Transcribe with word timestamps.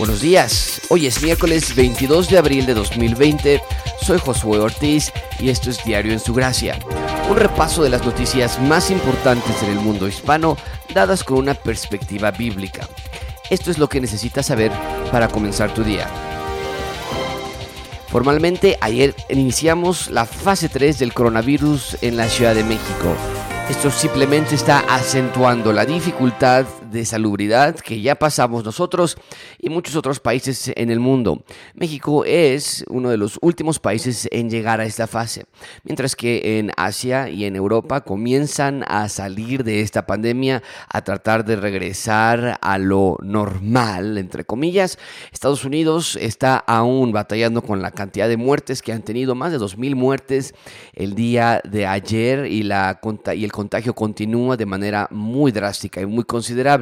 Buenos 0.00 0.22
días, 0.22 0.80
hoy 0.88 1.06
es 1.06 1.22
miércoles 1.22 1.74
22 1.76 2.30
de 2.30 2.38
abril 2.38 2.64
de 2.64 2.72
2020, 2.72 3.60
soy 4.00 4.18
Josué 4.18 4.58
Ortiz 4.58 5.12
y 5.38 5.50
esto 5.50 5.68
es 5.68 5.84
Diario 5.84 6.14
en 6.14 6.20
su 6.20 6.32
Gracia, 6.32 6.78
un 7.28 7.36
repaso 7.36 7.82
de 7.82 7.90
las 7.90 8.02
noticias 8.02 8.58
más 8.62 8.90
importantes 8.90 9.62
en 9.62 9.68
el 9.68 9.78
mundo 9.78 10.08
hispano 10.08 10.56
dadas 10.94 11.22
con 11.22 11.36
una 11.36 11.52
perspectiva 11.52 12.30
bíblica. 12.30 12.88
Esto 13.50 13.70
es 13.70 13.76
lo 13.76 13.90
que 13.90 14.00
necesitas 14.00 14.46
saber 14.46 14.72
para 15.12 15.28
comenzar 15.28 15.74
tu 15.74 15.84
día. 15.84 16.08
Formalmente 18.08 18.78
ayer 18.80 19.14
iniciamos 19.28 20.08
la 20.08 20.24
fase 20.24 20.70
3 20.70 20.98
del 20.98 21.12
coronavirus 21.12 21.98
en 22.00 22.16
la 22.16 22.26
Ciudad 22.30 22.54
de 22.54 22.64
México. 22.64 23.14
Esto 23.68 23.90
simplemente 23.90 24.54
está 24.54 24.80
acentuando 24.88 25.74
la 25.74 25.84
dificultad 25.84 26.64
de 26.90 27.04
salubridad 27.04 27.76
que 27.76 28.00
ya 28.00 28.14
pasamos 28.14 28.64
nosotros 28.64 29.16
y 29.58 29.68
muchos 29.68 29.96
otros 29.96 30.20
países 30.20 30.72
en 30.76 30.90
el 30.90 31.00
mundo. 31.00 31.42
México 31.74 32.24
es 32.24 32.84
uno 32.88 33.10
de 33.10 33.16
los 33.16 33.38
últimos 33.42 33.78
países 33.78 34.28
en 34.30 34.50
llegar 34.50 34.80
a 34.80 34.84
esta 34.84 35.06
fase, 35.06 35.46
mientras 35.84 36.16
que 36.16 36.58
en 36.58 36.72
Asia 36.76 37.28
y 37.28 37.44
en 37.44 37.56
Europa 37.56 38.02
comienzan 38.02 38.84
a 38.88 39.08
salir 39.08 39.64
de 39.64 39.80
esta 39.80 40.06
pandemia, 40.06 40.62
a 40.88 41.02
tratar 41.02 41.44
de 41.44 41.56
regresar 41.56 42.58
a 42.60 42.78
lo 42.78 43.16
normal, 43.22 44.18
entre 44.18 44.44
comillas. 44.44 44.98
Estados 45.32 45.64
Unidos 45.64 46.16
está 46.20 46.56
aún 46.56 47.12
batallando 47.12 47.62
con 47.62 47.82
la 47.82 47.90
cantidad 47.90 48.28
de 48.28 48.36
muertes 48.36 48.82
que 48.82 48.92
han 48.92 49.02
tenido, 49.02 49.34
más 49.34 49.52
de 49.52 49.58
2.000 49.58 49.94
muertes 49.94 50.54
el 50.92 51.14
día 51.14 51.60
de 51.64 51.86
ayer 51.86 52.46
y, 52.46 52.62
la, 52.62 53.00
y 53.34 53.44
el 53.44 53.52
contagio 53.52 53.94
continúa 53.94 54.56
de 54.56 54.66
manera 54.66 55.08
muy 55.10 55.52
drástica 55.52 56.00
y 56.00 56.06
muy 56.06 56.24
considerable. 56.24 56.79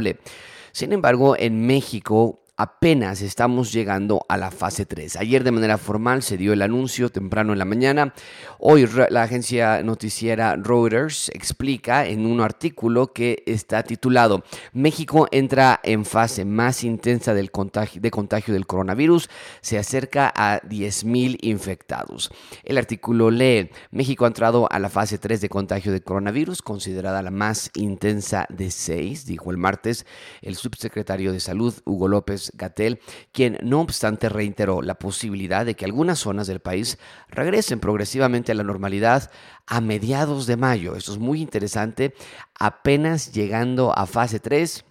Sin 0.73 0.93
embargo, 0.93 1.37
en 1.37 1.67
México 1.67 2.41
apenas 2.59 3.23
estamos 3.23 3.73
llegando 3.73 4.27
a 4.29 4.37
la 4.37 4.51
fase 4.51 4.85
3. 4.85 5.17
Ayer 5.17 5.45
de 5.45 5.53
manera 5.53 5.79
formal 5.79 6.25
se 6.25 6.37
dio 6.37 6.53
el 6.53 6.61
anuncio 6.61 7.09
temprano 7.09 7.53
en 7.53 7.61
la 7.61 7.65
mañana. 7.65 8.13
Hoy 8.59 8.89
la 9.11 9.23
agencia 9.23 9.83
noticiera 9.85 10.57
Reuters 10.57 11.31
explica 11.31 12.05
en 12.05 12.27
un 12.27 12.41
artículo 12.41 13.13
que 13.13 13.45
está 13.47 13.85
titulado 13.85 14.43
México 14.73 15.29
entra 15.31 15.79
en 15.85 16.05
fase 16.05 16.45
más 16.45 16.83
intensa 16.83 17.33
del 17.33 17.53
contagio, 17.53 18.01
de 18.01 18.11
contagio 18.11 18.53
del 18.53 18.67
coronavirus, 18.67 19.31
se 19.61 19.79
acerca 19.79 20.33
a 20.35 20.61
10.000 20.63 21.39
infectados. 21.43 22.31
El 22.65 22.77
artículo 22.77 23.31
lee, 23.31 23.71
México 23.93 24.25
ha 24.25 24.29
entrado 24.29 24.67
a 24.71 24.81
la 24.81 24.89
fase 24.89 25.19
3 25.19 25.41
de 25.41 25.49
contagio 25.49 25.93
del 25.93 26.03
coronavirus, 26.03 26.63
considerada 26.63 27.23
la 27.23 27.31
más 27.31 27.71
intensa 27.75 28.47
de 28.49 28.73
seis, 28.73 29.27
dijo 29.27 29.53
el 29.53 29.59
martes 29.59 30.07
el 30.43 30.57
subsecretario 30.57 31.33
de 31.33 31.39
Salud, 31.39 31.75
Hugo 31.85 32.09
López 32.09 32.48
Gatel, 32.55 33.01
quien 33.33 33.59
no 33.63 33.81
obstante 33.81 34.29
reiteró 34.29 34.83
la 34.83 34.95
posibilidad 34.95 35.65
de 35.67 35.75
que 35.75 35.85
algunas 35.85 36.19
zonas 36.19 36.47
del 36.47 36.61
país 36.61 36.99
regresen 37.29 37.81
progresivamente 37.81 38.53
a 38.53 38.55
la 38.55 38.65
normalidad 38.65 39.31
a 39.67 39.81
mediados 39.81 40.47
de 40.47 40.57
mayo. 40.57 40.97
Esto 40.97 41.13
es 41.13 41.19
muy 41.19 41.41
interesante, 41.41 42.15
apenas 42.59 43.33
llegando 43.33 43.97
a 43.97 44.07
fase 44.07 44.41
3 44.41 44.85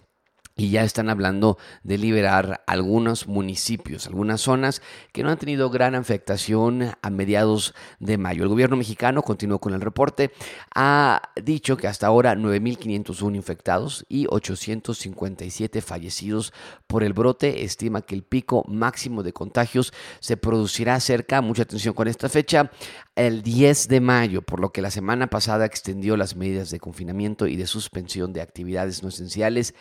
y 0.58 0.70
ya 0.70 0.82
están 0.82 1.08
hablando 1.08 1.56
de 1.84 1.98
liberar 1.98 2.64
algunos 2.66 3.28
municipios, 3.28 4.08
algunas 4.08 4.40
zonas 4.40 4.82
que 5.12 5.22
no 5.22 5.30
han 5.30 5.38
tenido 5.38 5.70
gran 5.70 5.94
afectación 5.94 6.90
a 7.00 7.10
mediados 7.10 7.74
de 8.00 8.18
mayo. 8.18 8.42
El 8.42 8.48
gobierno 8.48 8.76
mexicano 8.76 9.22
continuó 9.22 9.60
con 9.60 9.72
el 9.72 9.80
reporte, 9.80 10.32
ha 10.74 11.22
dicho 11.40 11.76
que 11.76 11.86
hasta 11.86 12.08
ahora 12.08 12.34
9.501 12.34 13.36
infectados 13.36 14.04
y 14.08 14.26
857 14.28 15.80
fallecidos 15.80 16.52
por 16.88 17.04
el 17.04 17.12
brote. 17.12 17.62
Estima 17.62 18.02
que 18.02 18.16
el 18.16 18.24
pico 18.24 18.64
máximo 18.66 19.22
de 19.22 19.32
contagios 19.32 19.92
se 20.18 20.36
producirá 20.36 20.98
cerca, 20.98 21.40
mucha 21.40 21.62
atención 21.62 21.94
con 21.94 22.08
esta 22.08 22.28
fecha, 22.28 22.72
el 23.18 23.42
10 23.42 23.88
de 23.88 24.00
mayo, 24.00 24.42
por 24.42 24.60
lo 24.60 24.70
que 24.70 24.80
la 24.80 24.92
semana 24.92 25.26
pasada 25.26 25.66
extendió 25.66 26.16
las 26.16 26.36
medidas 26.36 26.70
de 26.70 26.78
confinamiento 26.78 27.48
y 27.48 27.56
de 27.56 27.66
suspensión 27.66 28.32
de 28.32 28.40
actividades 28.40 29.02
no 29.02 29.08
esenciales 29.08 29.74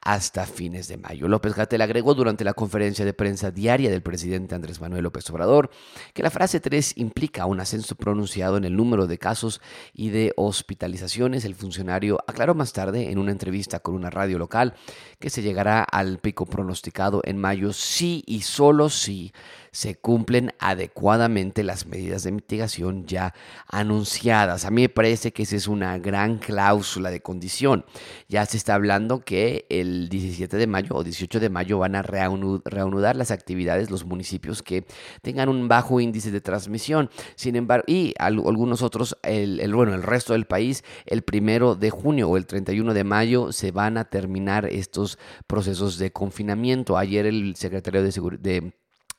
hasta 0.00 0.46
fines 0.46 0.88
de 0.88 0.96
mayo. 0.96 1.28
López 1.28 1.54
Gatel 1.54 1.82
agregó 1.82 2.14
durante 2.14 2.44
la 2.44 2.54
conferencia 2.54 3.04
de 3.04 3.12
prensa 3.12 3.50
diaria 3.50 3.90
del 3.90 4.00
presidente 4.00 4.54
Andrés 4.54 4.80
Manuel 4.80 5.04
López 5.04 5.28
Obrador 5.28 5.70
que 6.14 6.22
la 6.22 6.30
frase 6.30 6.60
3 6.60 6.94
implica 6.96 7.44
un 7.44 7.60
ascenso 7.60 7.94
pronunciado 7.94 8.56
en 8.56 8.64
el 8.64 8.74
número 8.74 9.06
de 9.06 9.18
casos 9.18 9.60
y 9.92 10.08
de 10.08 10.32
hospitalizaciones. 10.36 11.44
El 11.44 11.56
funcionario 11.56 12.18
aclaró 12.26 12.54
más 12.54 12.72
tarde 12.72 13.10
en 13.10 13.18
una 13.18 13.32
entrevista 13.32 13.80
con 13.80 13.96
una 13.96 14.08
radio 14.08 14.38
local 14.38 14.72
que 15.18 15.28
se 15.28 15.42
llegará 15.42 15.82
al 15.82 16.20
pico 16.20 16.46
pronosticado 16.46 17.20
en 17.24 17.36
mayo 17.36 17.74
sí 17.74 18.24
y 18.26 18.40
solo 18.40 18.88
si 18.88 19.34
se 19.78 19.94
cumplen 19.94 20.54
adecuadamente 20.58 21.62
las 21.62 21.86
medidas 21.86 22.24
de 22.24 22.32
mitigación 22.32 23.06
ya 23.06 23.32
anunciadas. 23.68 24.64
A 24.64 24.72
mí 24.72 24.82
me 24.82 24.88
parece 24.88 25.32
que 25.32 25.44
esa 25.44 25.54
es 25.54 25.68
una 25.68 25.96
gran 26.00 26.38
cláusula 26.38 27.12
de 27.12 27.20
condición. 27.20 27.84
Ya 28.28 28.44
se 28.44 28.56
está 28.56 28.74
hablando 28.74 29.20
que 29.20 29.66
el 29.68 30.08
17 30.08 30.56
de 30.56 30.66
mayo 30.66 30.96
o 30.96 31.04
18 31.04 31.38
de 31.38 31.48
mayo 31.48 31.78
van 31.78 31.94
a 31.94 32.02
reanudar 32.02 33.14
las 33.14 33.30
actividades 33.30 33.88
los 33.88 34.04
municipios 34.04 34.64
que 34.64 34.84
tengan 35.22 35.48
un 35.48 35.68
bajo 35.68 36.00
índice 36.00 36.32
de 36.32 36.40
transmisión. 36.40 37.08
Sin 37.36 37.54
embargo, 37.54 37.84
y 37.86 38.14
algunos 38.18 38.82
otros, 38.82 39.16
el, 39.22 39.72
bueno, 39.72 39.94
el 39.94 40.02
resto 40.02 40.32
del 40.32 40.46
país, 40.46 40.82
el 41.06 41.22
primero 41.22 41.76
de 41.76 41.90
junio 41.90 42.28
o 42.28 42.36
el 42.36 42.46
31 42.46 42.94
de 42.94 43.04
mayo 43.04 43.52
se 43.52 43.70
van 43.70 43.96
a 43.96 44.06
terminar 44.06 44.66
estos 44.66 45.20
procesos 45.46 45.98
de 45.98 46.10
confinamiento. 46.10 46.98
Ayer 46.98 47.26
el 47.26 47.54
secretario 47.54 48.02
de, 48.02 48.10
de 48.40 48.72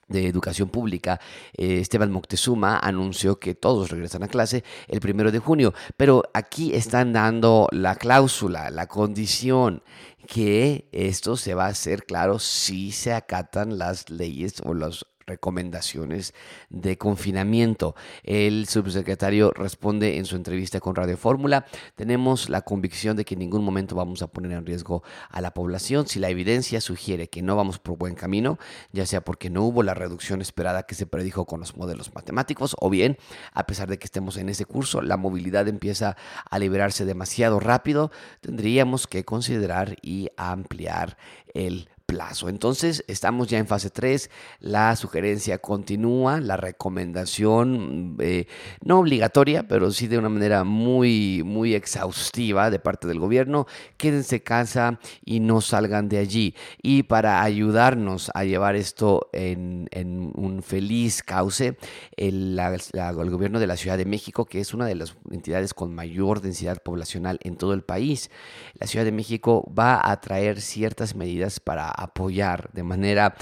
de 0.10 0.28
Educación 0.28 0.70
Pública, 0.70 1.20
eh, 1.58 1.80
Esteban 1.80 2.12
Moctezuma, 2.12 2.78
anunció 2.78 3.40
que 3.40 3.56
todos 3.56 3.90
regresan 3.90 4.24
a 4.24 4.28
clase 4.28 4.64
el 4.88 5.00
primero 5.00 5.32
de 5.32 5.40
junio. 5.40 5.74
Pero 5.96 6.24
aquí 6.34 6.74
están 6.74 7.14
dando 7.14 7.68
la 7.72 7.96
cláusula, 7.96 8.70
la 8.70 8.88
condición 8.88 9.84
que 10.28 10.88
esto 10.92 11.38
se 11.38 11.54
va 11.54 11.66
a 11.66 11.70
hacer, 11.70 12.06
claro, 12.06 12.40
si 12.40 12.92
se 12.92 13.14
acatan 13.14 13.78
las 13.78 14.10
leyes 14.10 14.56
o 14.64 14.74
los 14.74 15.08
recomendaciones 15.30 16.34
de 16.70 16.98
confinamiento. 16.98 17.96
El 18.24 18.68
subsecretario 18.68 19.52
responde 19.52 20.18
en 20.18 20.26
su 20.26 20.36
entrevista 20.36 20.82
con 20.82 20.96
Radio 20.96 21.18
Fórmula, 21.18 21.66
tenemos 21.96 22.50
la 22.50 22.62
convicción 22.62 23.16
de 23.16 23.24
que 23.24 23.36
en 23.36 23.40
ningún 23.40 23.64
momento 23.64 23.96
vamos 23.96 24.22
a 24.22 24.28
poner 24.28 24.52
en 24.52 24.66
riesgo 24.66 25.04
a 25.30 25.40
la 25.40 25.52
población 25.52 26.08
si 26.08 26.20
la 26.20 26.30
evidencia 26.30 26.82
sugiere 26.82 27.30
que 27.30 27.42
no 27.42 27.56
vamos 27.56 27.80
por 27.80 27.98
buen 27.98 28.16
camino, 28.16 28.60
ya 28.92 29.06
sea 29.06 29.22
porque 29.22 29.50
no 29.50 29.64
hubo 29.64 29.84
la 29.84 29.94
reducción 29.94 30.42
esperada 30.42 30.84
que 30.84 30.96
se 30.96 31.06
predijo 31.06 31.46
con 31.46 31.60
los 31.60 31.78
modelos 31.78 32.14
matemáticos 32.14 32.76
o 32.80 32.90
bien, 32.90 33.18
a 33.54 33.66
pesar 33.66 33.88
de 33.88 33.98
que 33.98 34.06
estemos 34.06 34.38
en 34.38 34.50
ese 34.50 34.66
curso, 34.66 35.02
la 35.02 35.18
movilidad 35.18 35.68
empieza 35.68 36.18
a 36.50 36.60
liberarse 36.60 37.06
demasiado 37.06 37.60
rápido, 37.60 38.12
tendríamos 38.42 39.08
que 39.08 39.24
considerar 39.24 39.96
y 40.02 40.30
ampliar 40.38 41.18
el 41.54 41.90
plazo. 42.10 42.50
Entonces, 42.50 43.06
estamos 43.08 43.48
ya 43.48 43.60
en 43.60 43.68
fase 43.68 43.92
3, 43.92 44.32
la 44.62 44.96
sugerencia 44.96 45.60
continúa, 45.60 46.42
la 46.42 46.58
recomendación 46.58 48.18
eh, 48.20 48.48
no 48.84 48.98
obligatoria, 48.98 49.68
pero 49.68 49.92
sí 49.92 50.08
de 50.08 50.18
una 50.18 50.30
manera 50.30 50.64
muy, 50.64 51.44
muy 51.46 51.76
exhaustiva 51.76 52.72
de 52.72 52.80
parte 52.80 53.08
del 53.08 53.20
gobierno, 53.20 53.68
quédense 53.98 54.42
casa 54.42 55.00
y 55.24 55.40
no 55.40 55.62
salgan 55.62 56.10
de 56.10 56.18
allí. 56.18 56.56
Y 56.82 57.04
para 57.04 57.44
ayudarnos 57.44 58.32
a 58.34 58.44
llevar 58.44 58.76
esto 58.76 59.30
en, 59.32 59.88
un 60.36 60.64
feliz 60.64 61.22
cauce, 61.22 61.78
el, 62.18 62.60
el 62.60 63.30
gobierno 63.30 63.60
de 63.60 63.68
la 63.68 63.78
Ciudad 63.78 64.00
de 64.00 64.06
México, 64.06 64.46
que 64.46 64.62
es 64.62 64.74
una 64.74 64.88
de 64.88 64.96
las 64.96 65.16
entidades 65.30 65.76
con 65.76 65.94
mayor 65.94 66.42
densidad 66.42 66.82
poblacional 66.82 67.38
en 67.44 67.56
todo 67.56 67.74
el 67.74 67.84
país, 67.84 68.32
la 68.74 68.88
Ciudad 68.88 69.06
de 69.06 69.12
México 69.12 69.72
va 69.78 70.02
a 70.04 70.20
traer 70.22 70.60
ciertas 70.60 71.14
medidas 71.14 71.60
para 71.60 71.90
apoyar 72.04 72.70
de 72.74 72.84
manera 72.84 73.36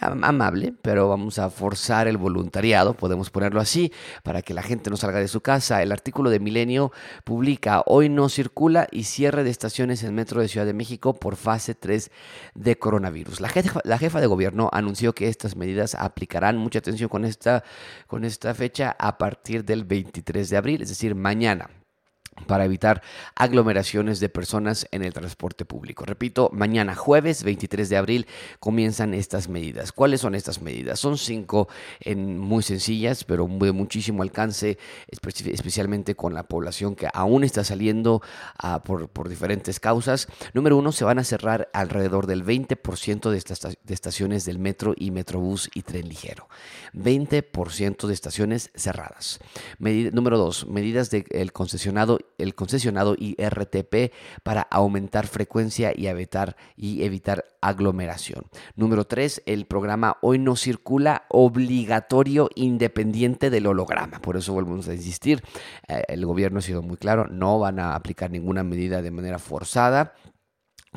amable, 0.00 0.74
pero 0.82 1.08
vamos 1.08 1.38
a 1.38 1.50
forzar 1.50 2.08
el 2.08 2.16
voluntariado, 2.16 2.94
podemos 2.94 3.30
ponerlo 3.30 3.60
así, 3.60 3.92
para 4.22 4.42
que 4.42 4.54
la 4.54 4.62
gente 4.62 4.90
no 4.90 4.96
salga 4.96 5.18
de 5.18 5.28
su 5.28 5.40
casa. 5.40 5.82
El 5.82 5.92
artículo 5.92 6.30
de 6.30 6.40
Milenio 6.40 6.92
publica, 7.24 7.82
hoy 7.86 8.08
no 8.08 8.28
circula 8.28 8.86
y 8.90 9.04
cierre 9.04 9.44
de 9.44 9.50
estaciones 9.50 10.02
en 10.02 10.14
Metro 10.14 10.40
de 10.40 10.48
Ciudad 10.48 10.66
de 10.66 10.74
México 10.74 11.14
por 11.14 11.36
fase 11.36 11.74
3 11.74 12.10
de 12.54 12.78
coronavirus. 12.78 13.40
La 13.40 13.48
jefa, 13.48 13.80
la 13.84 13.98
jefa 13.98 14.20
de 14.20 14.26
gobierno 14.26 14.68
anunció 14.72 15.14
que 15.14 15.28
estas 15.28 15.56
medidas 15.56 15.94
aplicarán, 15.94 16.56
mucha 16.56 16.78
atención 16.78 17.08
con 17.08 17.24
esta, 17.24 17.64
con 18.06 18.24
esta 18.24 18.54
fecha, 18.54 18.96
a 18.98 19.18
partir 19.18 19.64
del 19.64 19.84
23 19.84 20.48
de 20.48 20.56
abril, 20.56 20.82
es 20.82 20.88
decir, 20.88 21.14
mañana. 21.14 21.68
Para 22.46 22.64
evitar 22.64 23.02
aglomeraciones 23.34 24.20
de 24.20 24.28
personas 24.28 24.86
en 24.90 25.02
el 25.02 25.12
transporte 25.12 25.64
público. 25.64 26.04
Repito, 26.04 26.50
mañana 26.52 26.94
jueves 26.94 27.42
23 27.42 27.88
de 27.88 27.96
abril 27.96 28.26
comienzan 28.60 29.14
estas 29.14 29.48
medidas. 29.48 29.92
¿Cuáles 29.92 30.20
son 30.20 30.34
estas 30.34 30.60
medidas? 30.60 31.00
Son 31.00 31.16
cinco 31.18 31.68
muy 32.14 32.62
sencillas, 32.62 33.24
pero 33.24 33.46
de 33.46 33.72
muchísimo 33.72 34.22
alcance, 34.22 34.78
especialmente 35.10 36.14
con 36.14 36.34
la 36.34 36.44
población 36.44 36.94
que 36.96 37.08
aún 37.12 37.44
está 37.44 37.64
saliendo 37.64 38.22
ah, 38.58 38.82
por, 38.84 39.08
por, 39.08 39.28
diferentes 39.28 39.80
causas. 39.80 40.28
Número 40.52 40.76
uno, 40.76 40.92
se 40.92 41.04
van 41.04 41.18
a 41.18 41.24
cerrar 41.24 41.70
alrededor 41.72 42.26
del 42.26 42.44
20% 42.44 43.30
de, 43.30 43.38
estas, 43.38 43.60
de 43.60 43.94
estaciones 43.94 44.44
del 44.44 44.58
metro 44.58 44.94
y 44.96 45.10
metrobús 45.10 45.70
y 45.74 45.82
tren 45.82 46.08
ligero. 46.08 46.48
20% 46.94 48.06
de 48.06 48.14
estaciones 48.14 48.70
cerradas. 48.74 49.40
número 49.78 50.38
dos, 50.38 50.66
medidas 50.66 51.10
del 51.10 51.52
concesionado 51.52 52.18
el 52.38 52.54
concesionado 52.54 53.14
IRTP 53.18 54.12
para 54.42 54.62
aumentar 54.62 55.26
frecuencia 55.26 55.92
y 55.94 56.06
evitar, 56.06 56.56
y 56.76 57.04
evitar 57.04 57.44
aglomeración. 57.60 58.44
Número 58.76 59.06
3, 59.06 59.42
el 59.46 59.66
programa 59.66 60.16
Hoy 60.20 60.38
no 60.38 60.56
circula 60.56 61.24
obligatorio 61.28 62.50
independiente 62.54 63.50
del 63.50 63.66
holograma. 63.66 64.20
Por 64.20 64.36
eso 64.36 64.52
volvemos 64.52 64.88
a 64.88 64.94
insistir, 64.94 65.42
eh, 65.88 66.02
el 66.08 66.26
gobierno 66.26 66.58
ha 66.58 66.62
sido 66.62 66.82
muy 66.82 66.96
claro, 66.96 67.26
no 67.28 67.58
van 67.58 67.78
a 67.78 67.94
aplicar 67.94 68.30
ninguna 68.30 68.64
medida 68.64 69.02
de 69.02 69.10
manera 69.10 69.38
forzada 69.38 70.14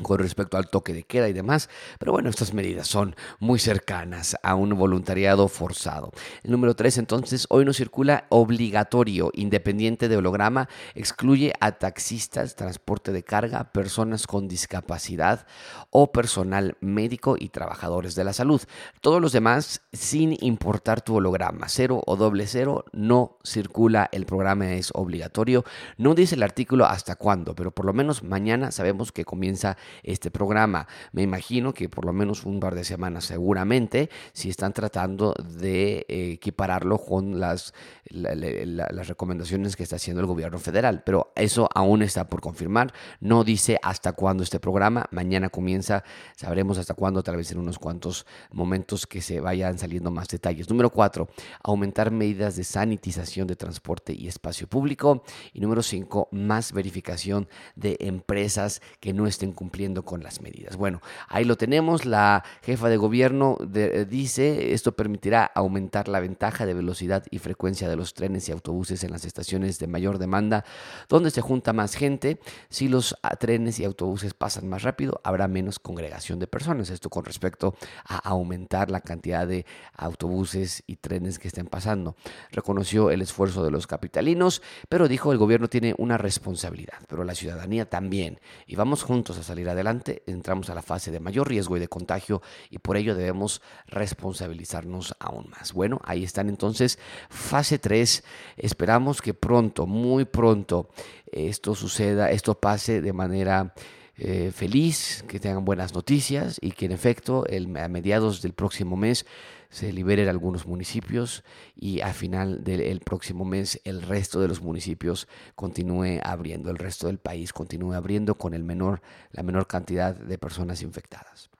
con 0.02 0.18
respecto 0.18 0.56
al 0.56 0.68
toque 0.68 0.92
de 0.92 1.02
queda 1.04 1.28
y 1.28 1.32
demás, 1.32 1.68
pero 1.98 2.12
bueno, 2.12 2.30
estas 2.30 2.54
medidas 2.54 2.86
son 2.86 3.16
muy 3.40 3.58
cercanas 3.58 4.36
a 4.42 4.54
un 4.54 4.70
voluntariado 4.76 5.48
forzado. 5.48 6.12
El 6.42 6.52
número 6.52 6.74
3, 6.74 6.98
entonces, 6.98 7.46
hoy 7.50 7.64
no 7.64 7.72
circula 7.72 8.26
obligatorio, 8.28 9.30
independiente 9.34 10.08
de 10.08 10.16
holograma, 10.16 10.68
excluye 10.94 11.52
a 11.60 11.72
taxistas, 11.72 12.56
transporte 12.56 13.12
de 13.12 13.22
carga, 13.22 13.72
personas 13.72 14.26
con 14.26 14.48
discapacidad 14.48 15.46
o 15.90 16.12
personal 16.12 16.76
médico 16.80 17.36
y 17.38 17.48
trabajadores 17.48 18.14
de 18.14 18.24
la 18.24 18.32
salud. 18.32 18.62
Todos 19.00 19.20
los 19.20 19.32
demás, 19.32 19.82
sin 19.92 20.36
importar 20.40 21.02
tu 21.02 21.16
holograma, 21.16 21.68
cero 21.68 22.02
o 22.06 22.16
doble 22.16 22.46
cero, 22.46 22.84
no 22.92 23.38
circula, 23.44 24.08
el 24.12 24.26
programa 24.26 24.72
es 24.72 24.90
obligatorio. 24.94 25.64
No 25.96 26.14
dice 26.14 26.34
el 26.34 26.42
artículo 26.42 26.86
hasta 26.86 27.16
cuándo, 27.16 27.54
pero 27.54 27.70
por 27.70 27.86
lo 27.86 27.92
menos 27.92 28.22
mañana 28.22 28.70
sabemos 28.70 29.12
que 29.12 29.24
comienza 29.24 29.76
este 30.02 30.30
programa. 30.30 30.86
Me 31.12 31.22
imagino 31.22 31.72
que 31.72 31.88
por 31.88 32.04
lo 32.04 32.12
menos 32.12 32.44
un 32.44 32.60
par 32.60 32.74
de 32.74 32.84
semanas 32.84 33.24
seguramente, 33.24 34.10
si 34.32 34.50
están 34.50 34.72
tratando 34.72 35.34
de 35.34 36.06
eh, 36.08 36.32
equipararlo 36.32 36.98
con 36.98 37.40
las, 37.40 37.74
las 38.10 39.08
recomendaciones 39.08 39.76
que 39.76 39.82
está 39.82 39.96
haciendo 39.96 40.20
el 40.20 40.26
gobierno 40.26 40.58
federal. 40.58 41.02
Pero 41.04 41.32
eso 41.34 41.68
aún 41.74 42.02
está 42.02 42.28
por 42.28 42.40
confirmar. 42.40 42.92
No 43.20 43.44
dice 43.44 43.78
hasta 43.82 44.12
cuándo 44.12 44.42
este 44.42 44.60
programa. 44.60 45.06
Mañana 45.10 45.48
comienza, 45.48 46.04
sabremos 46.36 46.78
hasta 46.78 46.94
cuándo, 46.94 47.22
tal 47.22 47.36
vez 47.36 47.50
en 47.52 47.58
unos 47.58 47.78
cuantos 47.78 48.26
momentos 48.50 49.06
que 49.06 49.20
se 49.20 49.40
vayan 49.40 49.78
saliendo 49.78 50.10
más 50.10 50.28
detalles. 50.28 50.68
Número 50.68 50.90
cuatro, 50.90 51.28
aumentar 51.62 52.10
medidas 52.10 52.56
de 52.56 52.64
sanitización 52.64 53.46
de 53.46 53.56
transporte 53.56 54.12
y 54.12 54.28
espacio 54.28 54.66
público. 54.66 55.22
Y 55.52 55.60
número 55.60 55.82
cinco, 55.82 56.28
más 56.32 56.72
verificación 56.72 57.48
de 57.76 57.96
empresas 58.00 58.80
que 59.00 59.12
no 59.12 59.26
estén 59.26 59.52
cumpliendo 59.52 59.77
con 60.04 60.24
las 60.24 60.40
medidas. 60.40 60.76
Bueno, 60.76 61.00
ahí 61.28 61.44
lo 61.44 61.56
tenemos. 61.56 62.04
La 62.04 62.44
jefa 62.62 62.88
de 62.88 62.96
gobierno 62.96 63.56
eh, 63.74 64.06
dice 64.08 64.72
esto 64.72 64.92
permitirá 64.92 65.44
aumentar 65.44 66.08
la 66.08 66.18
ventaja 66.18 66.66
de 66.66 66.74
velocidad 66.74 67.24
y 67.30 67.38
frecuencia 67.38 67.88
de 67.88 67.94
los 67.94 68.12
trenes 68.12 68.48
y 68.48 68.52
autobuses 68.52 69.04
en 69.04 69.12
las 69.12 69.24
estaciones 69.24 69.78
de 69.78 69.86
mayor 69.86 70.18
demanda, 70.18 70.64
donde 71.08 71.30
se 71.30 71.42
junta 71.42 71.72
más 71.72 71.94
gente. 71.94 72.40
Si 72.68 72.88
los 72.88 73.16
ah, 73.22 73.36
trenes 73.36 73.78
y 73.78 73.84
autobuses 73.84 74.34
pasan 74.34 74.68
más 74.68 74.82
rápido, 74.82 75.20
habrá 75.22 75.46
menos 75.46 75.78
congregación 75.78 76.40
de 76.40 76.48
personas. 76.48 76.90
Esto 76.90 77.08
con 77.08 77.24
respecto 77.24 77.76
a 78.04 78.16
aumentar 78.16 78.90
la 78.90 79.00
cantidad 79.00 79.46
de 79.46 79.64
autobuses 79.94 80.82
y 80.88 80.96
trenes 80.96 81.38
que 81.38 81.46
estén 81.46 81.66
pasando. 81.66 82.16
Reconoció 82.50 83.10
el 83.12 83.22
esfuerzo 83.22 83.64
de 83.64 83.70
los 83.70 83.86
capitalinos, 83.86 84.60
pero 84.88 85.06
dijo 85.06 85.30
el 85.30 85.38
gobierno 85.38 85.68
tiene 85.68 85.94
una 85.98 86.18
responsabilidad, 86.18 86.98
pero 87.06 87.22
la 87.22 87.36
ciudadanía 87.36 87.88
también. 87.88 88.40
Y 88.66 88.74
vamos 88.74 89.04
juntos 89.04 89.38
a 89.38 89.42
salir 89.44 89.57
adelante, 89.66 90.22
entramos 90.26 90.68
a 90.70 90.74
la 90.74 90.82
fase 90.82 91.10
de 91.10 91.20
mayor 91.20 91.48
riesgo 91.48 91.76
y 91.76 91.80
de 91.80 91.88
contagio 91.88 92.42
y 92.70 92.78
por 92.78 92.96
ello 92.96 93.14
debemos 93.14 93.62
responsabilizarnos 93.86 95.16
aún 95.18 95.48
más. 95.50 95.72
Bueno, 95.72 96.00
ahí 96.04 96.24
están 96.24 96.48
entonces 96.48 96.98
fase 97.30 97.78
3. 97.78 98.22
Esperamos 98.58 99.22
que 99.22 99.34
pronto, 99.34 99.86
muy 99.86 100.24
pronto, 100.26 100.90
esto 101.32 101.74
suceda, 101.74 102.30
esto 102.30 102.54
pase 102.54 103.00
de 103.00 103.12
manera... 103.12 103.74
Eh, 104.20 104.50
feliz, 104.52 105.24
que 105.28 105.38
tengan 105.38 105.64
buenas 105.64 105.94
noticias 105.94 106.58
y 106.60 106.72
que 106.72 106.86
en 106.86 106.90
efecto 106.90 107.46
el, 107.46 107.76
a 107.76 107.86
mediados 107.86 108.42
del 108.42 108.52
próximo 108.52 108.96
mes 108.96 109.24
se 109.70 109.92
liberen 109.92 110.28
algunos 110.28 110.66
municipios 110.66 111.44
y 111.74 112.00
a 112.00 112.12
final 112.12 112.64
del 112.64 113.00
próximo 113.00 113.44
mes 113.44 113.80
el 113.84 114.02
resto 114.02 114.40
de 114.40 114.48
los 114.48 114.62
municipios 114.62 115.28
continúe 115.54 116.20
abriendo, 116.22 116.70
el 116.70 116.78
resto 116.78 117.06
del 117.06 117.18
país 117.18 117.52
continúe 117.52 117.92
abriendo 117.92 118.36
con 118.36 118.54
el 118.54 118.64
menor, 118.64 119.02
la 119.30 119.42
menor 119.42 119.66
cantidad 119.66 120.14
de 120.14 120.38
personas 120.38 120.82
infectadas. 120.82 121.50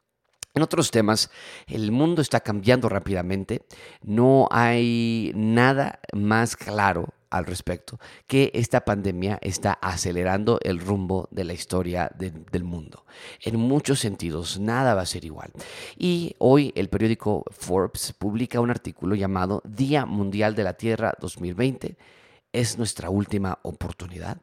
En 0.55 0.63
otros 0.63 0.91
temas, 0.91 1.31
el 1.67 1.93
mundo 1.93 2.23
está 2.23 2.41
cambiando 2.41 2.89
rápidamente, 2.89 3.63
no 4.03 4.49
hay 4.51 5.31
nada 5.35 6.01
más 6.13 6.57
claro 6.57 7.15
al 7.31 7.47
respecto, 7.47 7.99
que 8.27 8.51
esta 8.55 8.85
pandemia 8.85 9.39
está 9.43 9.73
acelerando 9.73 10.59
el 10.63 10.79
rumbo 10.79 11.29
de 11.31 11.45
la 11.45 11.53
historia 11.53 12.11
del 12.17 12.65
mundo. 12.65 13.05
En 13.43 13.57
muchos 13.57 14.01
sentidos, 14.01 14.59
nada 14.59 14.95
va 14.95 15.03
a 15.03 15.07
ser 15.07 15.25
igual. 15.25 15.51
Y 15.97 16.35
hoy 16.39 16.73
el 16.75 16.89
periódico 16.89 17.45
Forbes 17.51 18.13
publica 18.13 18.61
un 18.61 18.71
artículo 18.71 19.15
llamado 19.15 19.63
Día 19.65 20.07
Mundial 20.07 20.55
de 20.55 20.65
la 20.65 20.75
Tierra 20.75 21.15
2020 21.21 21.97
es 22.53 22.79
nuestra 22.79 23.11
última 23.11 23.59
oportunidad. 23.63 24.39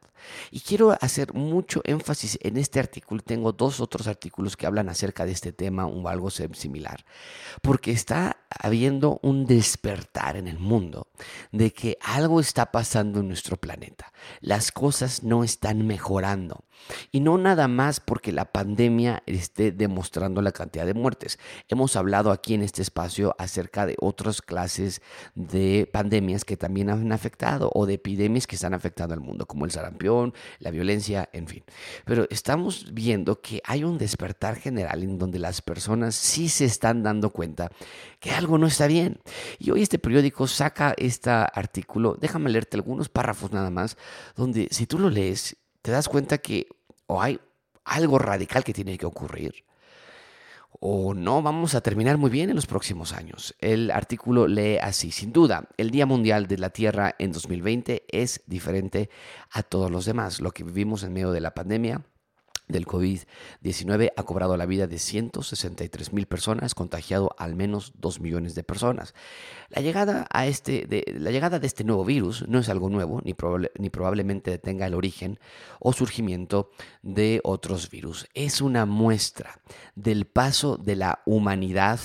Y 0.51 0.59
quiero 0.59 0.95
hacer 1.01 1.33
mucho 1.33 1.81
énfasis 1.83 2.37
en 2.41 2.57
este 2.57 2.79
artículo. 2.79 3.21
Tengo 3.21 3.51
dos 3.51 3.79
otros 3.79 4.07
artículos 4.07 4.55
que 4.55 4.65
hablan 4.65 4.89
acerca 4.89 5.25
de 5.25 5.31
este 5.31 5.51
tema 5.51 5.85
o 5.85 6.07
algo 6.07 6.29
similar. 6.29 7.05
Porque 7.61 7.91
está 7.91 8.37
habiendo 8.59 9.19
un 9.21 9.45
despertar 9.45 10.37
en 10.37 10.47
el 10.47 10.59
mundo 10.59 11.07
de 11.51 11.71
que 11.71 11.97
algo 12.01 12.39
está 12.39 12.71
pasando 12.71 13.19
en 13.19 13.27
nuestro 13.27 13.57
planeta. 13.57 14.11
Las 14.41 14.71
cosas 14.71 15.23
no 15.23 15.43
están 15.43 15.85
mejorando. 15.85 16.63
Y 17.11 17.19
no 17.19 17.37
nada 17.37 17.67
más 17.67 17.99
porque 17.99 18.31
la 18.31 18.51
pandemia 18.51 19.23
esté 19.25 19.71
demostrando 19.71 20.41
la 20.41 20.51
cantidad 20.51 20.85
de 20.85 20.93
muertes. 20.93 21.39
Hemos 21.67 21.95
hablado 21.95 22.31
aquí 22.31 22.53
en 22.53 22.61
este 22.61 22.81
espacio 22.81 23.35
acerca 23.39 23.85
de 23.85 23.95
otras 23.99 24.41
clases 24.41 25.01
de 25.33 25.89
pandemias 25.91 26.45
que 26.45 26.57
también 26.57 26.89
han 26.89 27.11
afectado 27.11 27.71
o 27.73 27.85
de 27.85 27.95
epidemias 27.95 28.45
que 28.45 28.55
están 28.55 28.73
afectando 28.73 29.13
al 29.13 29.21
mundo, 29.21 29.45
como 29.45 29.65
el 29.65 29.71
sarampión, 29.71 30.33
la 30.59 30.69
violencia, 30.69 31.29
en 31.33 31.47
fin. 31.47 31.63
Pero 32.05 32.27
estamos 32.29 32.93
viendo 32.93 33.41
que 33.41 33.61
hay 33.65 33.83
un 33.83 33.97
despertar 33.97 34.55
general 34.55 35.01
en 35.01 35.17
donde 35.17 35.39
las 35.39 35.61
personas 35.61 36.15
sí 36.15 36.49
se 36.49 36.65
están 36.65 37.03
dando 37.03 37.31
cuenta 37.31 37.71
que 38.19 38.31
algo 38.31 38.44
no 38.57 38.67
está 38.67 38.87
bien. 38.87 39.19
Y 39.59 39.71
hoy 39.71 39.81
este 39.81 39.99
periódico 39.99 40.47
saca 40.47 40.93
este 40.97 41.29
artículo, 41.29 42.17
déjame 42.19 42.49
leerte 42.49 42.77
algunos 42.77 43.09
párrafos 43.09 43.51
nada 43.51 43.69
más, 43.69 43.97
donde 44.35 44.67
si 44.71 44.85
tú 44.87 44.99
lo 44.99 45.09
lees, 45.09 45.57
te 45.81 45.91
das 45.91 46.07
cuenta 46.07 46.37
que 46.37 46.67
o 47.07 47.21
hay 47.21 47.39
algo 47.83 48.17
radical 48.17 48.63
que 48.63 48.73
tiene 48.73 48.97
que 48.97 49.05
ocurrir 49.05 49.65
o 50.79 51.13
no 51.13 51.41
vamos 51.41 51.75
a 51.75 51.81
terminar 51.81 52.17
muy 52.17 52.29
bien 52.29 52.49
en 52.49 52.55
los 52.55 52.67
próximos 52.67 53.13
años. 53.13 53.55
El 53.59 53.91
artículo 53.91 54.47
lee 54.47 54.77
así, 54.77 55.11
sin 55.11 55.31
duda, 55.31 55.67
el 55.77 55.91
Día 55.91 56.05
Mundial 56.05 56.47
de 56.47 56.57
la 56.57 56.69
Tierra 56.69 57.15
en 57.19 57.31
2020 57.31 58.03
es 58.09 58.41
diferente 58.45 59.09
a 59.51 59.63
todos 59.63 59.91
los 59.91 60.05
demás. 60.05 60.39
Lo 60.39 60.51
que 60.51 60.63
vivimos 60.63 61.03
en 61.03 61.13
medio 61.13 61.31
de 61.31 61.41
la 61.41 61.53
pandemia 61.53 62.01
del 62.67 62.85
COVID-19 62.85 64.11
ha 64.15 64.23
cobrado 64.23 64.57
la 64.57 64.65
vida 64.65 64.87
de 64.87 64.97
163 64.97 66.13
mil 66.13 66.25
personas, 66.25 66.73
contagiado 66.73 67.35
al 67.37 67.55
menos 67.55 67.93
2 67.99 68.21
millones 68.21 68.55
de 68.55 68.63
personas. 68.63 69.13
La 69.69 69.81
llegada, 69.81 70.27
a 70.31 70.47
este, 70.47 70.85
de, 70.87 71.03
la 71.19 71.31
llegada 71.31 71.59
de 71.59 71.67
este 71.67 71.83
nuevo 71.83 72.05
virus 72.05 72.47
no 72.47 72.59
es 72.59 72.69
algo 72.69 72.89
nuevo, 72.89 73.21
ni, 73.23 73.35
ni 73.77 73.89
probablemente 73.89 74.51
detenga 74.51 74.87
el 74.87 74.93
origen 74.93 75.39
o 75.79 75.93
surgimiento 75.93 76.71
de 77.01 77.41
otros 77.43 77.89
virus. 77.89 78.27
Es 78.33 78.61
una 78.61 78.85
muestra 78.85 79.59
del 79.95 80.25
paso 80.25 80.77
de 80.77 80.95
la 80.95 81.21
humanidad 81.25 81.99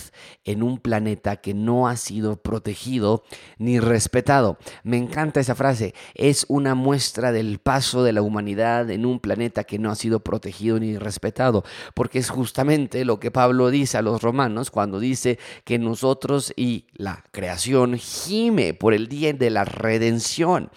en 0.44 0.62
un 0.62 0.78
planeta 0.78 1.36
que 1.36 1.54
no 1.54 1.88
ha 1.88 1.96
sido 1.96 2.36
protegido 2.36 3.24
ni 3.58 3.80
respetado. 3.80 4.58
Me 4.82 4.96
encanta 4.96 5.40
esa 5.40 5.54
frase. 5.54 5.94
Es 6.14 6.44
una 6.48 6.74
muestra 6.74 7.32
del 7.32 7.58
paso 7.58 8.02
de 8.02 8.12
la 8.12 8.22
humanidad 8.22 8.90
en 8.90 9.06
un 9.06 9.20
planeta 9.20 9.64
que 9.64 9.78
no 9.78 9.90
ha 9.90 9.94
sido 9.94 10.20
protegido 10.20 10.49
ni 10.60 10.98
respetado, 10.98 11.64
porque 11.94 12.18
es 12.18 12.30
justamente 12.30 13.04
lo 13.04 13.20
que 13.20 13.30
Pablo 13.30 13.70
dice 13.70 13.98
a 13.98 14.02
los 14.02 14.22
romanos 14.22 14.70
cuando 14.70 15.00
dice 15.00 15.38
que 15.64 15.78
nosotros 15.78 16.52
y 16.56 16.86
la 16.94 17.24
creación 17.30 17.96
gime 17.96 18.74
por 18.74 18.94
el 18.94 19.08
día 19.08 19.32
de 19.32 19.50
la 19.50 19.64
redención. 19.64 20.70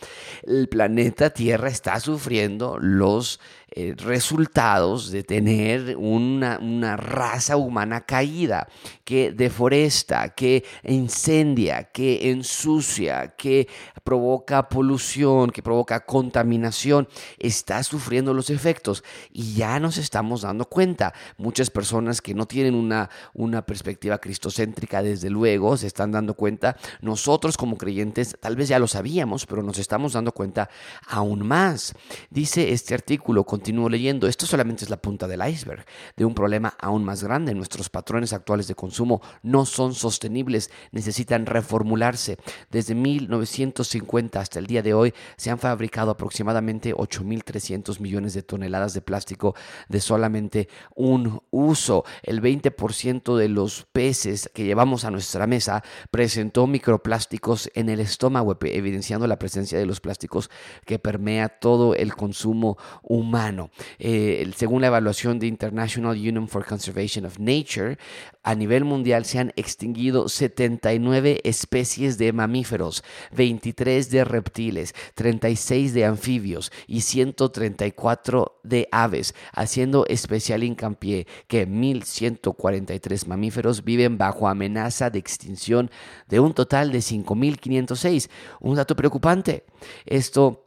El 0.43 0.67
planeta 0.69 1.31
Tierra 1.31 1.69
está 1.69 1.99
sufriendo 1.99 2.77
los 2.79 3.39
eh, 3.75 3.95
resultados 3.97 5.09
de 5.09 5.23
tener 5.23 5.97
una, 5.97 6.59
una, 6.59 6.95
raza 6.95 7.57
humana 7.57 8.01
caída, 8.01 8.67
que 9.03 9.31
deforesta, 9.31 10.29
que 10.29 10.63
incendia, 10.83 11.85
que 11.85 12.29
ensucia, 12.29 13.29
que 13.35 13.67
provoca 14.03 14.69
polución, 14.69 15.49
que 15.49 15.63
provoca 15.63 16.05
contaminación, 16.05 17.07
está 17.39 17.81
sufriendo 17.81 18.33
los 18.35 18.51
efectos 18.51 19.03
y 19.31 19.55
ya 19.55 19.79
nos 19.79 19.97
estamos 19.97 20.41
dando 20.41 20.65
cuenta. 20.65 21.13
Muchas 21.37 21.71
personas 21.71 22.21
que 22.21 22.35
no 22.35 22.45
tienen 22.45 22.75
una, 22.75 23.09
una 23.33 23.65
perspectiva 23.65 24.19
cristocéntrica, 24.19 25.01
desde 25.01 25.31
luego, 25.31 25.77
se 25.77 25.87
están 25.87 26.11
dando 26.11 26.35
cuenta. 26.35 26.77
Nosotros 27.01 27.57
como 27.57 27.77
creyentes 27.77 28.37
tal 28.39 28.55
vez 28.55 28.67
ya 28.67 28.77
lo 28.77 28.87
sabíamos, 28.87 29.47
pero 29.47 29.63
nos 29.63 29.79
estamos 29.79 30.13
dando 30.13 30.31
cuenta 30.31 30.69
aún 31.07 31.47
más. 31.47 31.95
Dice 32.29 32.71
este 32.71 32.93
artículo, 32.93 33.43
continúo 33.63 33.87
leyendo, 33.87 34.27
esto 34.27 34.45
solamente 34.45 34.83
es 34.83 34.89
la 34.89 34.97
punta 34.97 35.25
del 35.25 35.41
iceberg 35.47 35.85
de 36.17 36.25
un 36.25 36.35
problema 36.35 36.75
aún 36.81 37.05
más 37.05 37.23
grande. 37.23 37.55
Nuestros 37.55 37.89
patrones 37.89 38.33
actuales 38.33 38.67
de 38.67 38.75
consumo 38.75 39.21
no 39.41 39.65
son 39.65 39.93
sostenibles, 39.93 40.69
necesitan 40.91 41.45
reformularse. 41.45 42.37
Desde 42.69 42.93
1950 42.93 44.41
hasta 44.41 44.59
el 44.59 44.67
día 44.67 44.81
de 44.81 44.93
hoy 44.93 45.13
se 45.37 45.49
han 45.49 45.59
fabricado 45.59 46.11
aproximadamente 46.11 46.93
8.300 46.93 48.01
millones 48.01 48.33
de 48.33 48.43
toneladas 48.43 48.93
de 48.93 49.01
plástico 49.01 49.55
de 49.87 50.01
solamente 50.01 50.67
un 50.93 51.41
uso. 51.49 52.03
El 52.21 52.41
20% 52.41 53.37
de 53.37 53.47
los 53.47 53.85
peces 53.93 54.51
que 54.53 54.65
llevamos 54.65 55.05
a 55.05 55.11
nuestra 55.11 55.47
mesa 55.47 55.85
presentó 56.11 56.67
microplásticos 56.67 57.71
en 57.75 57.87
el 57.87 58.01
estómago, 58.01 58.57
evidenciando 58.59 59.25
la 59.25 59.39
presencia 59.39 59.79
de 59.79 59.85
los 59.85 60.01
plásticos 60.01 60.49
que 60.85 60.99
permea 60.99 61.47
todo 61.47 61.95
el 61.95 62.13
consumo 62.13 62.77
humano. 63.03 63.52
Eh, 63.99 64.51
según 64.55 64.81
la 64.81 64.87
evaluación 64.87 65.39
de 65.39 65.47
International 65.47 66.15
Union 66.15 66.47
for 66.47 66.65
Conservation 66.65 67.25
of 67.25 67.39
Nature, 67.39 67.97
a 68.43 68.55
nivel 68.55 68.83
mundial 68.83 69.25
se 69.25 69.39
han 69.39 69.53
extinguido 69.55 70.27
79 70.27 71.41
especies 71.43 72.17
de 72.17 72.33
mamíferos, 72.33 73.03
23 73.31 74.09
de 74.09 74.23
reptiles, 74.25 74.93
36 75.15 75.93
de 75.93 76.05
anfibios 76.05 76.71
y 76.87 77.01
134 77.01 78.59
de 78.63 78.87
aves, 78.91 79.33
haciendo 79.53 80.05
especial 80.07 80.63
hincapié 80.63 81.27
que 81.47 81.67
1.143 81.67 83.27
mamíferos 83.27 83.83
viven 83.83 84.17
bajo 84.17 84.47
amenaza 84.47 85.09
de 85.09 85.19
extinción 85.19 85.89
de 86.27 86.39
un 86.39 86.53
total 86.53 86.91
de 86.91 86.99
5.506. 86.99 88.29
Un 88.59 88.75
dato 88.75 88.95
preocupante. 88.95 89.65
Esto 90.05 90.62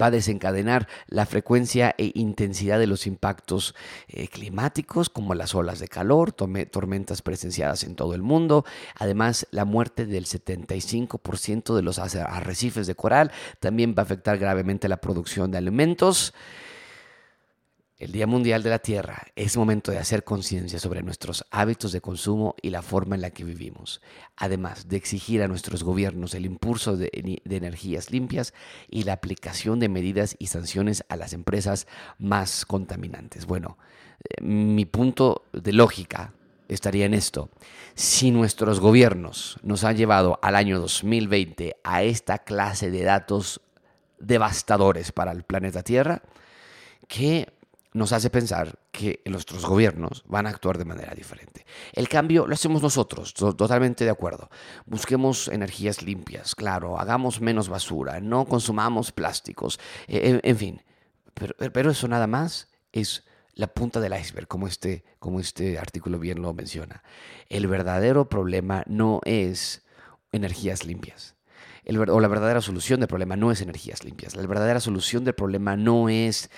va 0.00 0.06
a 0.06 0.10
desencadenar 0.10 0.88
la 1.06 1.26
frecuencia 1.26 1.94
e 1.98 2.12
intensidad 2.14 2.78
de 2.78 2.86
los 2.86 3.06
impactos 3.06 3.74
eh, 4.08 4.28
climáticos 4.28 5.08
como 5.08 5.34
las 5.34 5.54
olas 5.54 5.78
de 5.78 5.88
calor, 5.88 6.32
tormentas 6.32 7.22
presenciadas 7.22 7.84
en 7.84 7.94
todo 7.94 8.14
el 8.14 8.22
mundo, 8.22 8.64
además 8.98 9.46
la 9.50 9.64
muerte 9.64 10.06
del 10.06 10.26
75% 10.26 11.74
de 11.74 11.82
los 11.82 11.98
arrecifes 11.98 12.86
de 12.86 12.94
coral 12.94 13.32
también 13.60 13.94
va 13.96 14.02
a 14.02 14.04
afectar 14.04 14.38
gravemente 14.38 14.88
la 14.88 14.98
producción 14.98 15.50
de 15.50 15.58
alimentos 15.58 16.34
el 18.02 18.10
Día 18.10 18.26
Mundial 18.26 18.64
de 18.64 18.70
la 18.70 18.80
Tierra 18.80 19.28
es 19.36 19.56
momento 19.56 19.92
de 19.92 19.98
hacer 19.98 20.24
conciencia 20.24 20.80
sobre 20.80 21.04
nuestros 21.04 21.46
hábitos 21.52 21.92
de 21.92 22.00
consumo 22.00 22.56
y 22.60 22.70
la 22.70 22.82
forma 22.82 23.14
en 23.14 23.20
la 23.20 23.30
que 23.30 23.44
vivimos, 23.44 24.02
además 24.36 24.88
de 24.88 24.96
exigir 24.96 25.40
a 25.40 25.46
nuestros 25.46 25.84
gobiernos 25.84 26.34
el 26.34 26.44
impulso 26.44 26.96
de, 26.96 27.10
energías 27.48 28.10
limpias 28.10 28.54
y 28.90 29.04
la 29.04 29.12
aplicación 29.12 29.78
de 29.78 29.88
medidas 29.88 30.34
y 30.40 30.48
sanciones 30.48 31.04
a 31.08 31.16
las 31.16 31.32
empresas 31.32 31.86
más 32.18 32.66
contaminantes. 32.66 33.46
Bueno, 33.46 33.78
eh, 34.18 34.42
mi 34.42 34.84
punto 34.84 35.44
de 35.52 35.72
lógica 35.72 36.32
estaría 36.66 37.06
en 37.06 37.14
esto. 37.14 37.50
Si 37.94 38.32
nuestros 38.32 38.80
gobiernos 38.80 39.60
nos 39.62 39.84
han 39.84 39.96
llevado 39.96 40.40
al 40.42 40.56
año 40.56 40.80
2020 40.80 41.76
a 41.84 42.02
esta 42.02 42.38
clase 42.38 42.90
de 42.90 43.04
datos 43.04 43.60
devastadores 44.18 45.12
para 45.12 45.30
el 45.30 45.44
planeta 45.44 45.84
Tierra, 45.84 46.20
¿qué 47.06 47.46
nos 47.92 48.12
hace 48.12 48.30
pensar 48.30 48.78
que 48.90 49.20
nuestros 49.26 49.66
gobiernos 49.66 50.24
van 50.26 50.46
a 50.46 50.50
actuar 50.50 50.78
de 50.78 50.84
manera 50.84 51.14
diferente. 51.14 51.66
El 51.92 52.08
cambio 52.08 52.46
lo 52.46 52.54
hacemos 52.54 52.82
nosotros, 52.82 53.34
totalmente 53.34 54.04
de 54.04 54.10
acuerdo. 54.10 54.50
Busquemos 54.86 55.48
energías 55.48 56.02
limpias, 56.02 56.54
claro, 56.54 56.98
hagamos 56.98 57.40
menos 57.40 57.68
basura, 57.68 58.20
no 58.20 58.46
consumamos 58.46 59.12
plásticos, 59.12 59.78
e, 60.06 60.40
e, 60.42 60.48
en, 60.48 60.56
fin. 60.56 60.82
Pero, 61.34 61.54
pero, 61.72 61.90
eso 61.90 62.08
nada 62.08 62.26
más 62.26 62.68
es 62.92 63.24
la 63.54 63.66
punta 63.66 64.00
del 64.00 64.18
iceberg, 64.18 64.48
como 64.48 64.66
este, 64.66 65.04
como 65.18 65.40
este 65.40 65.78
artículo 65.78 66.18
bien 66.18 66.40
lo 66.40 66.54
menciona. 66.54 67.02
El 67.48 67.66
verdadero 67.66 68.28
problema 68.28 68.84
no 68.86 69.20
es 69.24 69.84
energías 70.32 70.84
limpias 70.84 71.36
o 71.86 72.20
la 72.20 72.28
verdadera 72.28 72.60
solución 72.60 73.00
del 73.00 73.08
problema 73.08 73.36
no 73.36 73.50
es 73.50 73.60
energías 73.60 74.04
limpias. 74.04 74.36
La 74.36 74.46
verdadera 74.46 74.80
solución 74.80 75.24
del 75.24 75.34
problema 75.34 75.76
no 75.76 76.08
es 76.08 76.50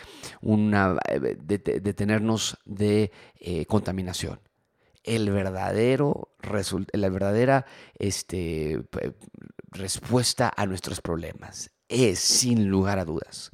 una, 0.42 0.96
eh, 1.08 1.36
detenernos 1.38 2.58
de 2.64 3.10
eh, 3.40 3.66
contaminación. 3.66 4.40
El 5.02 5.30
verdadero 5.30 6.30
la 6.92 7.08
verdadera 7.10 7.66
este, 7.98 8.82
respuesta 9.70 10.52
a 10.56 10.66
nuestros 10.66 11.00
problemas 11.00 11.70
es, 11.88 12.18
sin 12.18 12.68
lugar 12.68 12.98
a 12.98 13.04
dudas, 13.04 13.50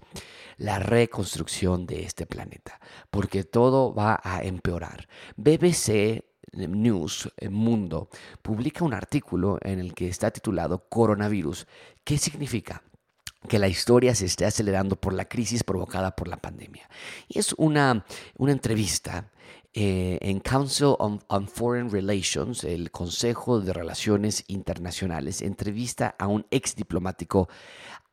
la 0.56 0.78
reconstrucción 0.78 1.86
de 1.86 2.04
este 2.04 2.26
planeta, 2.26 2.80
porque 3.10 3.44
todo 3.44 3.94
va 3.94 4.20
a 4.22 4.44
empeorar. 4.44 5.08
BBC 5.36 6.24
News, 6.52 7.30
Mundo, 7.50 8.08
publica 8.42 8.84
un 8.84 8.94
artículo 8.94 9.58
en 9.62 9.78
el 9.78 9.94
que 9.94 10.08
está 10.08 10.30
titulado 10.30 10.88
Coronavirus. 10.88 11.66
¿Qué 12.04 12.18
significa? 12.18 12.82
que 13.48 13.58
la 13.58 13.68
historia 13.68 14.14
se 14.14 14.26
esté 14.26 14.44
acelerando 14.44 14.96
por 14.96 15.14
la 15.14 15.24
crisis 15.24 15.64
provocada 15.64 16.14
por 16.14 16.28
la 16.28 16.36
pandemia. 16.36 16.88
Y 17.26 17.38
es 17.38 17.54
una, 17.56 18.04
una 18.36 18.52
entrevista 18.52 19.30
eh, 19.72 20.18
en 20.20 20.40
Council 20.40 20.94
on, 20.98 21.20
on, 21.28 21.48
Foreign 21.48 21.90
Relations, 21.90 22.64
el 22.64 22.90
Consejo 22.90 23.60
de 23.60 23.72
Relaciones 23.72 24.44
Internacionales, 24.48 25.42
entrevista 25.42 26.16
a 26.18 26.26
un 26.26 26.44
ex 26.50 26.74
diplomático 26.74 27.48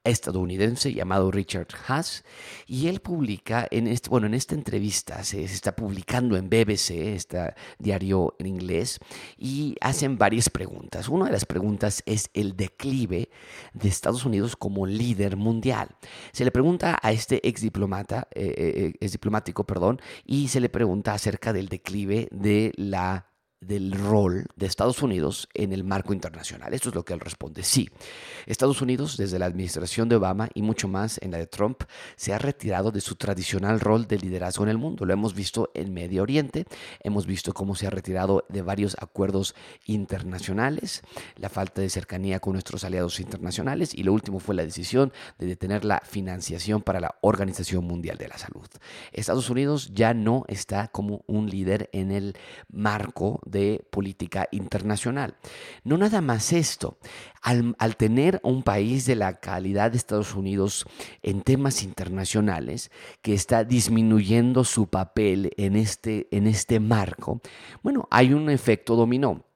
estadounidense 0.10 0.94
llamado 0.94 1.32
Richard 1.32 1.68
Haas 1.88 2.24
y 2.66 2.88
él 2.88 3.00
publica 3.00 3.68
en 3.72 3.88
este, 3.88 4.10
bueno, 4.10 4.28
en 4.28 4.34
esta 4.34 4.56
entrevista 4.56 5.24
se, 5.24 5.44
está 5.44 5.76
publicando 5.76 6.38
en 6.38 6.50
BBC, 6.50 6.92
este 7.16 7.54
diario 7.80 8.36
en 8.40 8.48
inglés, 8.48 9.00
y 9.38 9.76
hacen 9.82 10.18
varias 10.18 10.50
preguntas. 10.50 11.10
Una 11.10 11.26
de 11.26 11.32
las 11.32 11.46
preguntas 11.46 12.04
es 12.06 12.30
el 12.34 12.56
declive 12.56 13.30
de 13.74 13.90
Estados 13.90 14.26
Unidos 14.26 14.56
como 14.56 14.86
líder 14.86 15.38
mundial. 15.38 15.90
Se 16.32 16.46
le 16.46 16.52
pregunta 16.52 16.98
a 17.02 17.12
este 17.12 17.48
ex 17.48 17.62
diplomata, 17.62 18.28
eh, 18.34 18.54
eh, 18.58 18.94
ex 19.00 19.12
diplomático, 19.12 19.66
perdón, 19.66 20.02
y 20.26 20.48
se 20.48 20.60
le 20.60 20.70
pregunta 20.70 21.14
acerca 21.14 21.54
del 21.54 21.70
declive 21.70 22.28
de 22.32 22.72
la 22.76 23.28
del 23.60 23.92
rol 23.92 24.46
de 24.56 24.66
Estados 24.66 25.02
Unidos 25.02 25.50
en 25.54 25.74
el 25.74 25.84
marco 25.84 26.14
internacional. 26.14 26.74
Esto 26.74 26.90
es 26.90 26.96
lo 26.96 27.04
que 27.04 27.14
él 27.14 27.20
responde. 27.20 27.64
Sí, 27.64 27.90
Estados 28.46 28.82
Unidos 28.82 29.18
desde 29.18 29.40
la 29.40 29.46
administración 29.46 30.10
de 30.10 30.16
Obama 30.16 30.50
y 30.54 30.62
mucho 30.62 30.88
más 30.88 31.20
en 31.22 31.32
la 31.32 31.38
de 31.38 31.48
Trump 31.48 31.84
se 32.16 32.34
ha 32.34 32.38
retirado 32.38 32.92
de 32.92 33.02
su 33.02 33.16
tradicional 33.16 33.80
rol 33.80 34.08
de 34.08 34.20
liderazgo 34.20 34.64
en 34.64 34.70
el 34.70 34.78
mundo. 34.78 35.06
Lo 35.06 35.14
hemos 35.14 35.34
visto 35.34 35.72
en 35.74 35.94
Medio 35.94 36.24
Oriente, 36.24 36.66
hemos 37.02 37.26
visto 37.26 37.54
cómo 37.54 37.76
se 37.76 37.88
ha 37.88 37.90
retirado 37.90 38.46
de 38.50 38.62
varios 38.62 38.96
acuerdos 39.00 39.56
internacionales, 39.86 41.02
la 41.36 41.50
falta 41.50 41.82
de 41.82 41.90
cercanía 41.90 42.40
con 42.40 42.54
nuestros 42.54 42.84
aliados 42.84 43.20
internacionales 43.20 43.94
y 43.94 44.04
lo 44.04 44.14
último 44.14 44.40
fue 44.40 44.56
la 44.56 44.64
decisión 44.64 45.12
de 45.40 45.48
detener 45.48 45.84
la 45.84 46.02
financiación 46.06 46.82
para 46.82 47.00
la 47.00 47.16
Organización 47.22 47.86
Mundial 47.86 48.18
de 48.18 48.28
la 48.28 48.38
Salud. 48.38 48.68
Estados 49.12 49.50
Unidos 49.50 49.92
ya 49.94 50.14
no 50.14 50.46
está 50.48 50.90
como 50.90 51.24
un 51.28 51.50
líder 51.50 51.90
en 51.94 52.12
el 52.12 52.36
marco 52.70 53.42
de 53.48 53.86
política 53.90 54.48
internacional. 54.52 55.36
No 55.84 55.98
nada 55.98 56.22
más 56.22 56.54
esto, 56.54 56.98
al, 57.42 57.96
tener 57.98 58.40
un 58.44 58.64
país 58.64 59.06
de 59.06 59.16
la 59.16 59.40
calidad 59.40 59.92
de 59.92 59.98
Estados 59.98 60.36
Unidos 60.36 60.86
en 61.22 61.42
temas 61.42 61.84
internacionales 61.84 62.92
que 63.22 63.34
está 63.34 63.64
disminuyendo 63.64 64.64
su 64.64 64.88
papel 64.88 65.52
en 65.58 65.76
este, 65.76 66.28
en 66.32 66.48
este 66.48 66.80
marco, 66.80 67.42
bueno, 67.84 68.08
hay 68.12 68.34
un 68.34 68.50
efecto 68.50 68.96
dominó. 68.96 69.47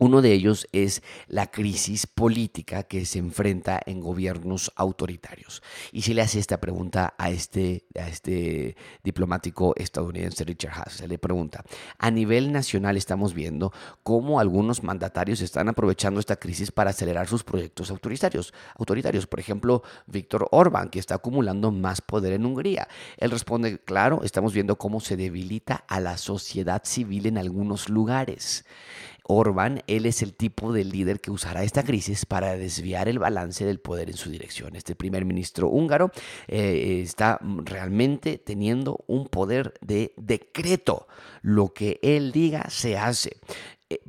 Uno 0.00 0.22
de 0.22 0.32
ellos 0.32 0.66
es 0.72 1.02
la 1.28 1.50
crisis 1.50 2.06
política 2.06 2.84
que 2.84 3.04
se 3.04 3.18
enfrenta 3.18 3.78
en 3.84 4.00
gobiernos 4.00 4.72
autoritarios. 4.74 5.62
Y 5.92 6.00
si 6.00 6.14
le 6.14 6.22
hace 6.22 6.38
esta 6.38 6.58
pregunta 6.58 7.12
a 7.18 7.28
este, 7.28 7.84
a 7.94 8.08
este 8.08 8.78
diplomático 9.04 9.74
estadounidense, 9.76 10.44
Richard 10.44 10.72
Haas, 10.72 10.94
se 10.94 11.06
le 11.06 11.18
pregunta, 11.18 11.66
a 11.98 12.10
nivel 12.10 12.50
nacional 12.50 12.96
estamos 12.96 13.34
viendo 13.34 13.74
cómo 14.02 14.40
algunos 14.40 14.82
mandatarios 14.82 15.42
están 15.42 15.68
aprovechando 15.68 16.18
esta 16.18 16.36
crisis 16.36 16.72
para 16.72 16.90
acelerar 16.90 17.28
sus 17.28 17.44
proyectos 17.44 17.90
autoritarios. 17.90 18.54
autoritarios. 18.76 19.26
Por 19.26 19.38
ejemplo, 19.38 19.82
Víctor 20.06 20.48
Orbán, 20.50 20.88
que 20.88 20.98
está 20.98 21.16
acumulando 21.16 21.72
más 21.72 22.00
poder 22.00 22.32
en 22.32 22.46
Hungría. 22.46 22.88
Él 23.18 23.30
responde, 23.30 23.78
claro, 23.78 24.22
estamos 24.24 24.54
viendo 24.54 24.78
cómo 24.78 25.00
se 25.00 25.18
debilita 25.18 25.84
a 25.88 26.00
la 26.00 26.16
sociedad 26.16 26.80
civil 26.86 27.26
en 27.26 27.36
algunos 27.36 27.90
lugares. 27.90 28.64
Orbán, 29.30 29.82
él 29.86 30.06
es 30.06 30.22
el 30.22 30.34
tipo 30.34 30.72
de 30.72 30.84
líder 30.84 31.20
que 31.20 31.30
usará 31.30 31.62
esta 31.62 31.82
crisis 31.82 32.26
para 32.26 32.56
desviar 32.56 33.08
el 33.08 33.18
balance 33.18 33.64
del 33.64 33.80
poder 33.80 34.10
en 34.10 34.16
su 34.16 34.30
dirección. 34.30 34.76
Este 34.76 34.94
primer 34.94 35.24
ministro 35.24 35.68
húngaro 35.68 36.10
eh, 36.48 37.00
está 37.02 37.38
realmente 37.42 38.38
teniendo 38.38 39.04
un 39.06 39.28
poder 39.28 39.74
de 39.80 40.12
decreto. 40.16 41.06
Lo 41.42 41.72
que 41.72 41.98
él 42.02 42.32
diga 42.32 42.68
se 42.70 42.98
hace. 42.98 43.36
Eh, 43.88 44.00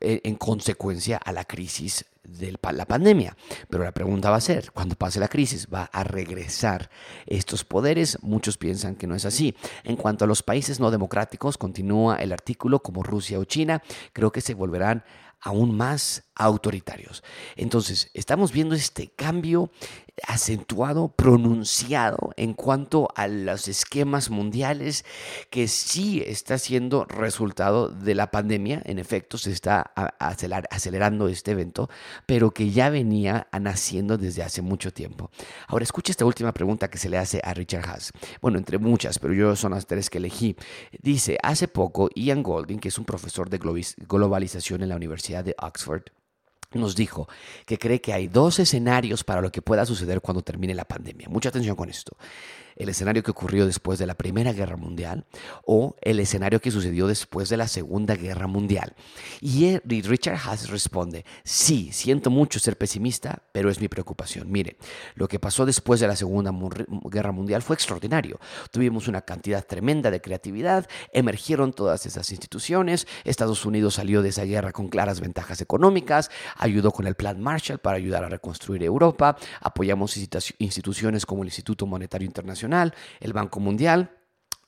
en 0.00 0.34
consecuencia 0.36 1.16
a 1.16 1.32
la 1.32 1.44
crisis 1.44 2.04
de 2.24 2.52
la 2.52 2.86
pandemia. 2.86 3.36
Pero 3.68 3.84
la 3.84 3.92
pregunta 3.92 4.30
va 4.30 4.36
a 4.36 4.40
ser, 4.40 4.72
cuando 4.72 4.94
pase 4.94 5.20
la 5.20 5.28
crisis, 5.28 5.68
¿va 5.72 5.90
a 5.92 6.04
regresar 6.04 6.90
estos 7.26 7.64
poderes? 7.64 8.18
Muchos 8.22 8.58
piensan 8.58 8.94
que 8.94 9.06
no 9.06 9.14
es 9.14 9.24
así. 9.24 9.56
En 9.84 9.96
cuanto 9.96 10.24
a 10.24 10.28
los 10.28 10.42
países 10.42 10.80
no 10.80 10.90
democráticos, 10.90 11.58
continúa 11.58 12.16
el 12.16 12.32
artículo 12.32 12.80
como 12.80 13.02
Rusia 13.02 13.38
o 13.38 13.44
China, 13.44 13.82
creo 14.12 14.32
que 14.32 14.40
se 14.40 14.54
volverán 14.54 15.04
aún 15.40 15.76
más 15.76 16.22
autoritarios. 16.34 17.22
Entonces, 17.56 18.10
estamos 18.14 18.52
viendo 18.52 18.74
este 18.74 19.08
cambio 19.08 19.70
acentuado, 20.28 21.08
pronunciado 21.08 22.32
en 22.36 22.52
cuanto 22.52 23.08
a 23.16 23.28
los 23.28 23.66
esquemas 23.66 24.28
mundiales 24.30 25.04
que 25.50 25.68
sí 25.68 26.22
está 26.26 26.58
siendo 26.58 27.06
resultado 27.06 27.88
de 27.88 28.14
la 28.14 28.30
pandemia. 28.30 28.82
En 28.84 28.98
efecto, 28.98 29.38
se 29.38 29.50
está 29.50 29.92
acelerando 30.18 31.28
este 31.28 31.52
evento, 31.52 31.88
pero 32.26 32.50
que 32.50 32.70
ya 32.70 32.90
venía 32.90 33.48
naciendo 33.58 34.18
desde 34.18 34.42
hace 34.42 34.60
mucho 34.60 34.92
tiempo. 34.92 35.30
Ahora, 35.66 35.84
escucha 35.84 36.12
esta 36.12 36.26
última 36.26 36.52
pregunta 36.52 36.88
que 36.88 36.98
se 36.98 37.08
le 37.08 37.18
hace 37.18 37.40
a 37.42 37.54
Richard 37.54 37.88
Haas. 37.88 38.12
Bueno, 38.40 38.58
entre 38.58 38.78
muchas, 38.78 39.18
pero 39.18 39.32
yo 39.32 39.56
son 39.56 39.72
las 39.72 39.86
tres 39.86 40.10
que 40.10 40.18
elegí. 40.18 40.56
Dice, 41.00 41.38
hace 41.42 41.68
poco 41.68 42.10
Ian 42.14 42.42
Golding, 42.42 42.78
que 42.78 42.88
es 42.88 42.98
un 42.98 43.04
profesor 43.04 43.48
de 43.48 43.58
globalización 43.58 44.82
en 44.82 44.90
la 44.90 44.96
Universidad 44.96 45.44
de 45.44 45.54
Oxford, 45.58 46.02
nos 46.74 46.94
dijo 46.96 47.28
que 47.66 47.78
cree 47.78 48.00
que 48.00 48.12
hay 48.12 48.28
dos 48.28 48.58
escenarios 48.58 49.24
para 49.24 49.40
lo 49.40 49.50
que 49.50 49.62
pueda 49.62 49.86
suceder 49.86 50.20
cuando 50.20 50.42
termine 50.42 50.74
la 50.74 50.84
pandemia. 50.84 51.28
Mucha 51.28 51.48
atención 51.48 51.76
con 51.76 51.88
esto 51.88 52.16
el 52.76 52.88
escenario 52.88 53.22
que 53.22 53.30
ocurrió 53.30 53.66
después 53.66 53.98
de 53.98 54.06
la 54.06 54.14
Primera 54.14 54.52
Guerra 54.52 54.76
Mundial 54.76 55.24
o 55.64 55.96
el 56.00 56.20
escenario 56.20 56.60
que 56.60 56.70
sucedió 56.70 57.06
después 57.06 57.48
de 57.48 57.56
la 57.56 57.68
Segunda 57.68 58.14
Guerra 58.14 58.46
Mundial. 58.46 58.94
Y 59.40 59.78
Richard 59.78 60.38
Haas 60.44 60.70
responde, 60.70 61.24
sí, 61.44 61.90
siento 61.92 62.30
mucho 62.30 62.58
ser 62.58 62.76
pesimista, 62.78 63.42
pero 63.52 63.70
es 63.70 63.80
mi 63.80 63.88
preocupación. 63.88 64.50
Mire, 64.50 64.76
lo 65.14 65.28
que 65.28 65.38
pasó 65.38 65.66
después 65.66 66.00
de 66.00 66.08
la 66.08 66.16
Segunda 66.16 66.52
Guerra 67.04 67.32
Mundial 67.32 67.62
fue 67.62 67.74
extraordinario. 67.74 68.38
Tuvimos 68.70 69.08
una 69.08 69.22
cantidad 69.22 69.64
tremenda 69.64 70.10
de 70.10 70.20
creatividad, 70.20 70.88
emergieron 71.12 71.72
todas 71.72 72.06
esas 72.06 72.30
instituciones, 72.30 73.06
Estados 73.24 73.64
Unidos 73.64 73.94
salió 73.94 74.22
de 74.22 74.30
esa 74.30 74.44
guerra 74.44 74.72
con 74.72 74.88
claras 74.88 75.20
ventajas 75.20 75.60
económicas, 75.60 76.30
ayudó 76.56 76.92
con 76.92 77.06
el 77.06 77.14
Plan 77.14 77.40
Marshall 77.40 77.78
para 77.78 77.96
ayudar 77.96 78.24
a 78.24 78.28
reconstruir 78.28 78.82
Europa, 78.82 79.36
apoyamos 79.60 80.16
instituciones 80.16 81.26
como 81.26 81.42
el 81.42 81.48
Instituto 81.48 81.86
Monetario 81.86 82.26
Internacional, 82.26 82.61
el 83.20 83.32
Banco 83.32 83.60
Mundial, 83.60 84.10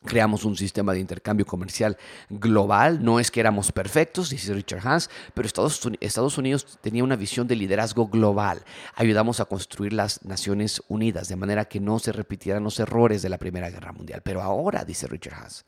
Creamos 0.04 0.44
un 0.44 0.54
sistema 0.54 0.92
de 0.92 1.00
intercambio 1.00 1.46
comercial 1.46 1.96
global. 2.28 3.02
No 3.02 3.18
es 3.18 3.30
que 3.30 3.40
éramos 3.40 3.72
perfectos, 3.72 4.28
dice 4.28 4.52
Richard 4.52 4.86
Hans, 4.86 5.08
pero 5.32 5.48
Estados 5.48 6.38
Unidos 6.38 6.78
tenía 6.82 7.02
una 7.02 7.16
visión 7.16 7.46
de 7.46 7.56
liderazgo 7.56 8.08
global. 8.08 8.62
Ayudamos 8.96 9.40
a 9.40 9.46
construir 9.46 9.94
las 9.94 10.22
Naciones 10.22 10.82
Unidas 10.88 11.28
de 11.28 11.36
manera 11.36 11.64
que 11.64 11.80
no 11.80 11.98
se 11.98 12.12
repitieran 12.12 12.62
los 12.64 12.78
errores 12.80 13.22
de 13.22 13.30
la 13.30 13.38
Primera 13.38 13.70
Guerra 13.70 13.92
Mundial. 13.92 14.20
Pero 14.22 14.42
ahora, 14.42 14.84
dice 14.84 15.06
Richard 15.06 15.42
Hans, 15.42 15.64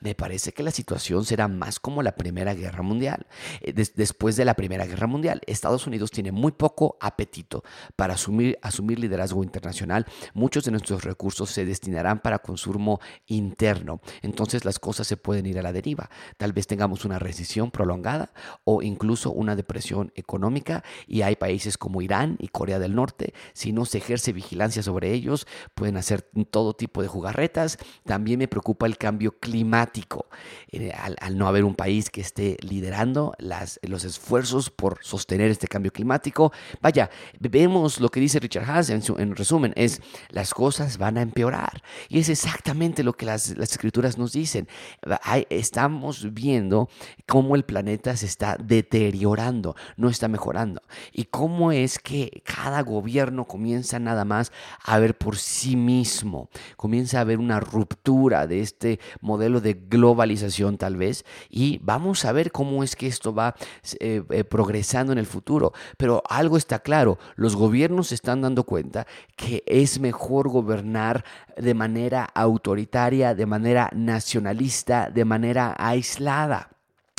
me 0.00 0.16
parece 0.16 0.52
que 0.52 0.64
la 0.64 0.72
situación 0.72 1.24
será 1.24 1.46
más 1.46 1.78
como 1.78 2.02
la 2.02 2.16
Primera 2.16 2.54
Guerra 2.54 2.82
Mundial. 2.82 3.26
Eh, 3.60 3.72
después 3.72 4.34
de 4.34 4.44
la 4.44 4.54
Primera 4.54 4.86
Guerra 4.86 5.06
Mundial, 5.06 5.42
Estados 5.46 5.86
Unidos 5.86 6.10
tiene 6.10 6.32
muy 6.32 6.50
poco 6.50 6.96
apetito 7.00 7.62
para 7.94 8.14
asumir, 8.14 8.58
asumir 8.62 8.98
liderazgo 8.98 9.44
internacional. 9.44 10.06
Muchos 10.34 10.64
de 10.64 10.72
nuestros 10.72 11.04
recursos 11.04 11.50
se 11.50 11.64
destinarán 11.64 12.18
para 12.18 12.40
consumo 12.40 13.00
interno 13.26 13.75
entonces 14.22 14.64
las 14.64 14.78
cosas 14.78 15.06
se 15.06 15.16
pueden 15.16 15.46
ir 15.46 15.58
a 15.58 15.62
la 15.62 15.72
deriva. 15.72 16.10
Tal 16.36 16.52
vez 16.52 16.66
tengamos 16.66 17.04
una 17.04 17.18
recesión 17.18 17.70
prolongada 17.70 18.32
o 18.64 18.82
incluso 18.82 19.32
una 19.32 19.56
depresión 19.56 20.12
económica 20.14 20.84
y 21.06 21.22
hay 21.22 21.36
países 21.36 21.78
como 21.78 22.02
Irán 22.02 22.36
y 22.38 22.48
Corea 22.48 22.78
del 22.78 22.94
Norte, 22.94 23.34
si 23.52 23.72
no 23.72 23.84
se 23.84 23.98
ejerce 23.98 24.32
vigilancia 24.32 24.82
sobre 24.82 25.12
ellos, 25.12 25.46
pueden 25.74 25.96
hacer 25.96 26.28
todo 26.50 26.74
tipo 26.74 27.02
de 27.02 27.08
jugarretas. 27.08 27.78
También 28.04 28.38
me 28.38 28.48
preocupa 28.48 28.86
el 28.86 28.98
cambio 28.98 29.38
climático, 29.38 30.26
eh, 30.70 30.92
al, 30.92 31.38
no 31.38 31.48
haber 31.48 31.64
un 31.64 31.74
país 31.74 32.10
que 32.10 32.20
esté 32.20 32.56
liderando 32.60 33.34
los 33.38 34.04
esfuerzos 34.04 34.70
por 34.70 34.98
sostener 35.02 35.50
este 35.50 35.68
cambio 35.68 35.92
climático. 35.92 36.52
Vaya, 36.80 37.10
vemos 37.38 38.00
lo 38.00 38.08
que 38.08 38.20
dice 38.20 38.40
Richard 38.40 38.68
Haas 38.70 38.90
en 38.90 39.36
resumen, 39.36 39.72
es 39.76 40.00
las 40.30 40.54
cosas 40.54 40.98
van 40.98 41.18
a 41.18 41.22
empeorar 41.22 41.82
y 42.08 42.18
es 42.18 42.28
exactamente 42.28 43.02
lo 43.02 43.12
que 43.14 43.26
las 43.26 43.65
escrituras 43.72 44.18
nos 44.18 44.32
dicen. 44.32 44.68
Estamos 45.50 46.32
viendo 46.32 46.88
cómo 47.26 47.56
el 47.56 47.64
planeta 47.64 48.16
se 48.16 48.26
está 48.26 48.56
deteriorando, 48.62 49.76
no 49.96 50.08
está 50.08 50.28
mejorando. 50.28 50.82
Y 51.12 51.24
cómo 51.24 51.72
es 51.72 51.98
que 51.98 52.42
cada 52.44 52.82
gobierno 52.82 53.44
comienza 53.44 53.98
nada 53.98 54.24
más 54.24 54.52
a 54.84 54.98
ver 54.98 55.16
por 55.16 55.36
sí 55.36 55.76
mismo, 55.76 56.48
comienza 56.76 57.18
a 57.18 57.22
haber 57.22 57.38
una 57.38 57.60
ruptura 57.60 58.46
de 58.46 58.60
este 58.60 59.00
modelo 59.20 59.60
de 59.60 59.74
globalización 59.74 60.78
tal 60.78 60.96
vez. 60.96 61.24
Y 61.50 61.78
vamos 61.82 62.24
a 62.24 62.32
ver 62.32 62.52
cómo 62.52 62.82
es 62.82 62.96
que 62.96 63.06
esto 63.06 63.34
va 63.34 63.54
eh, 64.00 64.22
eh, 64.30 64.44
progresando 64.44 65.12
en 65.12 65.18
el 65.18 65.26
futuro. 65.26 65.72
Pero 65.96 66.22
algo 66.28 66.56
está 66.56 66.78
claro, 66.78 67.18
los 67.36 67.56
gobiernos 67.56 68.08
se 68.08 68.14
están 68.14 68.42
dando 68.42 68.64
cuenta 68.64 69.06
que 69.36 69.62
es 69.66 70.00
mejor 70.00 70.48
gobernar 70.48 71.24
de 71.56 71.74
manera 71.74 72.24
autoritaria, 72.34 73.34
de 73.34 73.45
manera 73.46 73.90
nacionalista, 73.94 75.10
de 75.10 75.24
manera 75.24 75.74
aislada. 75.78 76.75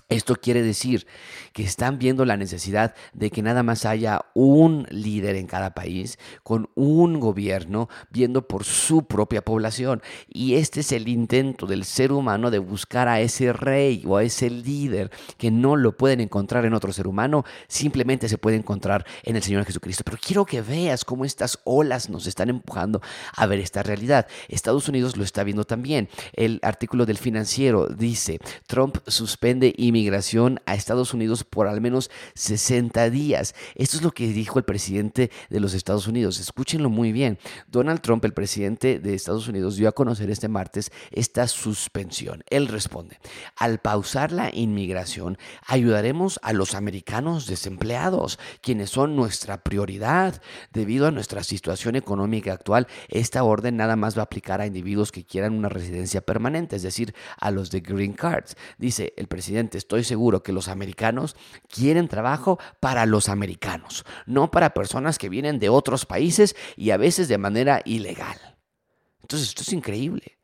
Esto 0.10 0.38
quiere 0.38 0.62
decir 0.62 1.06
que 1.52 1.63
están 1.63 2.00
viendo 2.00 2.24
la 2.24 2.38
necesidad 2.38 2.96
de 3.12 3.30
que 3.30 3.41
nada 3.41 3.62
más 3.62 3.86
haya 3.86 4.22
un 4.34 4.88
líder 4.89 5.36
en 5.36 5.48
cada 5.48 5.74
país, 5.74 6.17
con 6.43 6.70
un 6.76 7.20
gobierno 7.20 7.89
viendo 8.10 8.48
por 8.48 8.63
su 8.63 9.06
propia 9.06 9.43
población. 9.43 10.02
Y 10.30 10.56
este 10.56 10.80
es 10.80 10.93
el 10.93 11.10
intento 11.10 11.65
del 11.65 11.84
ser 11.84 12.13
humano 12.13 12.52
de 12.52 12.60
buscar 12.60 13.10
a 13.10 13.20
ese 13.20 13.52
rey 13.52 14.02
o 14.08 14.15
a 14.15 14.24
ese 14.24 14.50
líder 14.50 15.12
que 15.38 15.52
no 15.52 15.76
lo 15.76 15.98
pueden 15.98 16.22
encontrar 16.22 16.63
en 16.63 16.74
otro 16.74 16.93
ser 16.93 17.06
humano, 17.06 17.43
simplemente 17.67 18.30
se 18.30 18.38
puede 18.38 18.56
encontrar 18.56 19.06
en 19.24 19.36
el 19.36 19.43
Señor 19.43 19.65
Jesucristo. 19.65 20.06
Pero 20.06 20.20
quiero 20.26 20.46
que 20.46 20.62
veas 20.62 21.04
cómo 21.04 21.26
estas 21.26 21.60
olas 21.65 22.10
nos 22.10 22.28
están 22.28 22.48
empujando 22.48 23.02
a 23.36 23.46
ver 23.46 23.60
esta 23.60 23.84
realidad. 23.84 24.28
Estados 24.48 24.88
Unidos 24.88 25.17
lo 25.17 25.26
está 25.26 25.43
viendo 25.43 25.65
también. 25.65 26.08
El 26.32 26.62
artículo 26.63 27.06
del 27.06 27.17
financiero 27.17 27.88
dice, 27.88 28.39
Trump 28.67 29.00
suspende 29.06 29.74
y 29.76 29.97
migración 29.98 30.62
a 30.68 30.76
Estados 30.76 31.16
Unidos 31.16 31.44
por 31.44 31.68
al 31.68 31.82
menos 31.82 32.12
60 32.36 33.10
días. 33.10 33.56
Esto 33.74 33.98
es 33.98 34.04
lo 34.04 34.12
que 34.12 34.28
dijo 34.28 34.60
el 34.60 34.66
presidente 34.66 35.32
de 35.50 35.60
los 35.60 35.74
Estados 35.74 36.06
Unidos. 36.06 36.40
Escúchenlo 36.40 36.92
muy 36.92 37.12
bien. 37.12 37.40
Donald 37.68 38.02
Trump, 38.02 38.24
el 38.24 38.34
presidente 38.34 39.00
de 39.00 39.16
Estados 39.16 39.48
Unidos, 39.48 39.76
dio 39.76 39.90
a 39.90 39.94
conocer 39.94 40.30
este 40.30 40.50
martes 40.50 40.92
esta 41.12 41.48
suspensión. 41.48 42.44
Él 42.52 42.68
responde, 42.68 43.18
al 43.56 43.80
pausar 43.80 44.32
la 44.32 44.52
inmigración, 44.54 45.40
ayudaremos 45.66 46.40
a 46.44 46.54
los 46.54 46.76
americanos 46.76 47.48
desempleados, 47.48 48.38
quienes 48.62 48.92
son 48.92 49.16
nuestra 49.16 49.64
prioridad. 49.64 50.44
Debido 50.72 51.08
a 51.08 51.12
nuestra 51.12 51.44
situación 51.44 51.96
económica 51.96 52.54
actual, 52.54 52.86
esta 53.10 53.44
orden 53.44 53.78
nada 53.78 53.96
más 53.96 54.16
va 54.16 54.22
a 54.22 54.26
aplicar 54.26 54.62
a 54.62 54.68
individuos 54.68 55.12
que 55.12 55.26
quieran 55.26 55.54
una 55.54 55.70
residencia 55.70 56.22
permanente, 56.22 56.76
es 56.76 56.84
decir, 56.84 57.16
a 57.40 57.50
los 57.50 57.72
de 57.72 57.80
Green 57.80 58.14
Cards. 58.14 58.56
Dice 58.78 59.14
el 59.18 59.26
presidente, 59.26 59.80
estoy 59.88 60.04
seguro 60.04 60.43
que 60.43 60.52
los 60.52 60.67
americanos 60.67 61.38
quieren 61.69 62.10
trabajo 62.10 62.60
para 62.82 63.06
los 63.06 63.30
americanos, 63.30 64.04
no 64.26 64.52
para 64.52 64.73
personas 64.73 65.17
que 65.17 65.30
vienen 65.30 65.60
de 65.60 65.69
otros 65.69 66.06
países 66.06 66.58
y 66.76 66.91
a 66.91 66.97
veces 66.97 67.30
de 67.30 67.38
manera 67.38 67.82
ilegal. 67.86 68.38
Entonces, 69.21 69.47
esto 69.47 69.62
es 69.62 69.71
increíble. 69.71 70.37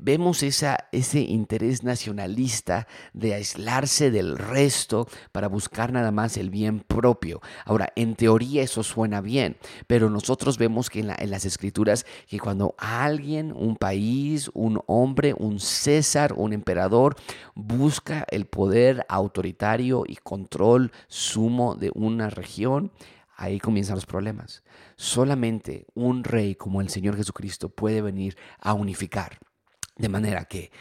Vemos 0.00 0.42
esa, 0.42 0.88
ese 0.90 1.20
interés 1.20 1.82
nacionalista 1.82 2.86
de 3.12 3.34
aislarse 3.34 4.10
del 4.10 4.38
resto 4.38 5.06
para 5.32 5.48
buscar 5.48 5.92
nada 5.92 6.10
más 6.10 6.38
el 6.38 6.48
bien 6.48 6.80
propio. 6.80 7.42
Ahora, 7.66 7.92
en 7.94 8.14
teoría 8.14 8.62
eso 8.62 8.82
suena 8.82 9.20
bien, 9.20 9.58
pero 9.86 10.08
nosotros 10.08 10.56
vemos 10.56 10.88
que 10.88 11.00
en, 11.00 11.30
las 11.30 11.44
escrituras 11.44 12.06
que 12.26 12.40
cuando 12.40 12.74
alguien, 12.78 13.52
un 13.52 13.76
país, 13.76 14.50
un 14.54 14.80
hombre, 14.86 15.34
un 15.36 15.60
César, 15.60 16.32
un 16.36 16.52
emperador, 16.52 17.16
busca 17.54 18.24
el 18.30 18.46
poder 18.46 19.04
autoritario 19.08 20.04
y 20.06 20.16
control 20.16 20.90
sumo 21.08 21.74
de 21.74 21.90
una 21.94 22.30
región, 22.30 22.92
ahí 23.36 23.58
comienzan 23.58 23.96
los 23.96 24.06
problemas. 24.06 24.62
Solamente 24.96 25.86
un 25.94 26.24
rey 26.24 26.54
como 26.54 26.80
el 26.80 26.88
Señor 26.88 27.16
Jesucristo 27.16 27.68
puede 27.68 28.00
venir 28.00 28.36
a 28.58 28.72
unificar. 28.72 29.38
De 29.96 30.08
manera 30.08 30.46
que, 30.46 30.72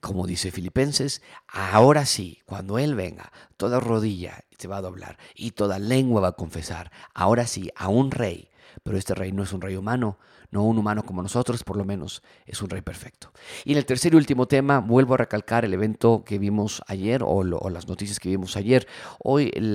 como 0.00 0.26
dice 0.26 0.50
Filipenses, 0.50 1.22
ahora 1.46 2.06
sí, 2.06 2.40
cuando 2.46 2.78
Él 2.78 2.94
venga, 2.94 3.30
toda 3.56 3.78
rodilla 3.78 4.44
se 4.58 4.68
va 4.68 4.78
a 4.78 4.82
doblar 4.82 5.18
y 5.34 5.50
toda 5.50 5.78
lengua 5.78 6.22
va 6.22 6.28
a 6.28 6.32
confesar, 6.32 6.90
ahora 7.12 7.46
sí, 7.46 7.70
a 7.76 7.88
un 7.88 8.10
rey, 8.10 8.48
pero 8.82 8.96
este 8.96 9.14
rey 9.14 9.32
no 9.32 9.42
es 9.42 9.52
un 9.52 9.60
rey 9.60 9.76
humano, 9.76 10.18
no 10.54 10.62
un 10.62 10.78
humano 10.78 11.02
como 11.02 11.20
nosotros, 11.20 11.64
por 11.64 11.76
lo 11.76 11.84
menos 11.84 12.22
es 12.46 12.62
un 12.62 12.70
rey 12.70 12.80
perfecto. 12.80 13.32
Y 13.64 13.72
en 13.72 13.78
el 13.78 13.84
tercer 13.84 14.14
y 14.14 14.16
último 14.16 14.46
tema, 14.46 14.78
vuelvo 14.78 15.14
a 15.14 15.16
recalcar 15.16 15.64
el 15.64 15.74
evento 15.74 16.22
que 16.24 16.38
vimos 16.38 16.80
ayer 16.86 17.22
o, 17.24 17.42
las 17.42 17.88
noticias 17.88 18.20
que 18.20 18.28
vimos 18.28 18.56
ayer. 18.56 18.86
Hoy 19.18 19.50
el, 19.52 19.74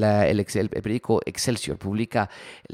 periódico 0.69 1.19
Excelsior 1.25 1.77
publica, 1.77 2.29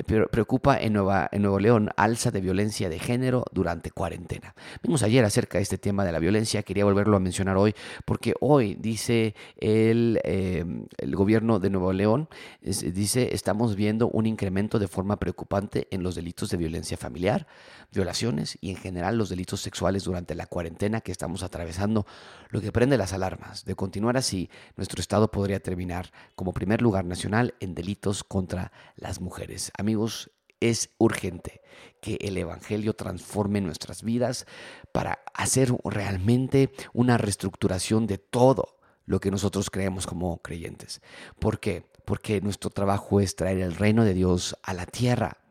preocupa 0.06 0.78
en, 0.80 0.94
Nueva, 0.94 1.28
en 1.32 1.42
Nuevo 1.42 1.60
León 1.60 1.90
alza 1.98 2.30
de 2.30 2.42
violencia 2.42 2.90
de 2.90 3.00
género 3.00 3.44
durante 3.52 3.90
cuarentena. 3.90 4.54
Vimos 4.84 5.02
ayer 5.02 5.26
acerca 5.26 5.58
de 5.58 5.64
este 5.64 5.80
tema 5.80 6.06
de 6.06 6.12
la 6.12 6.20
violencia, 6.20 6.62
quería 6.62 6.86
volverlo 6.86 7.18
a 7.18 7.20
mencionar 7.20 7.58
hoy 7.58 7.74
porque 8.06 8.36
hoy 8.40 8.76
dice 8.76 9.34
el, 9.58 10.22
em, 10.24 10.86
el 10.98 11.16
gobierno 11.16 11.58
de 11.58 11.72
Nuevo 11.72 11.92
León, 11.92 12.30
dice, 12.62 13.34
estamos 13.34 13.76
viendo 13.76 14.10
un 14.10 14.28
incremento 14.28 14.78
de 14.78 14.88
forma 14.88 15.18
preocupante 15.18 15.88
en 15.90 16.04
los 16.04 16.14
delitos 16.14 16.52
de 16.52 16.58
violencia 16.58 16.98
familiar 16.98 17.48
violaciones 17.96 18.58
y 18.62 18.70
en 18.70 18.78
general 18.78 19.18
los 19.18 19.30
delitos 19.30 19.62
sexuales 19.62 20.04
durante 20.04 20.36
la 20.36 20.46
cuarentena 20.46 21.02
que 21.02 21.12
estamos 21.12 21.42
atravesando, 21.42 22.06
lo 22.50 22.62
que 22.62 22.72
prende 22.72 22.98
las 22.98 23.14
alarmas. 23.14 23.66
De 23.66 23.76
continuar 23.76 24.18
así, 24.18 24.50
nuestro 24.76 25.02
Estado 25.02 25.32
podría 25.32 25.60
terminar 25.60 26.12
como 26.36 26.54
primer 26.54 26.82
lugar 26.82 27.06
nacional 27.06 27.56
en 27.60 27.74
delitos 27.74 28.24
contra 28.24 28.72
las 28.96 29.20
mujeres. 29.22 29.72
Amigos, 29.78 30.32
es 30.60 30.90
urgente 30.98 31.62
que 32.02 32.18
el 32.22 32.38
Evangelio 32.38 32.94
transforme 32.94 33.62
nuestras 33.62 34.04
vidas 34.04 34.46
para 34.92 35.20
hacer 35.34 35.74
realmente 35.84 36.72
una 36.94 37.18
reestructuración 37.18 38.08
de 38.08 38.18
todo 38.18 38.78
lo 39.06 39.20
que 39.20 39.32
nosotros 39.32 39.70
creemos 39.70 40.08
como 40.08 40.42
creyentes. 40.42 41.02
¿Por 41.40 41.60
qué? 41.60 41.86
Porque 42.06 42.42
nuestro 42.42 42.70
trabajo 42.70 43.20
es 43.20 43.36
traer 43.36 43.60
el 43.60 43.76
reino 43.76 44.04
de 44.04 44.14
Dios 44.14 44.58
a 44.64 44.74
la 44.74 44.86
tierra. 44.86 45.45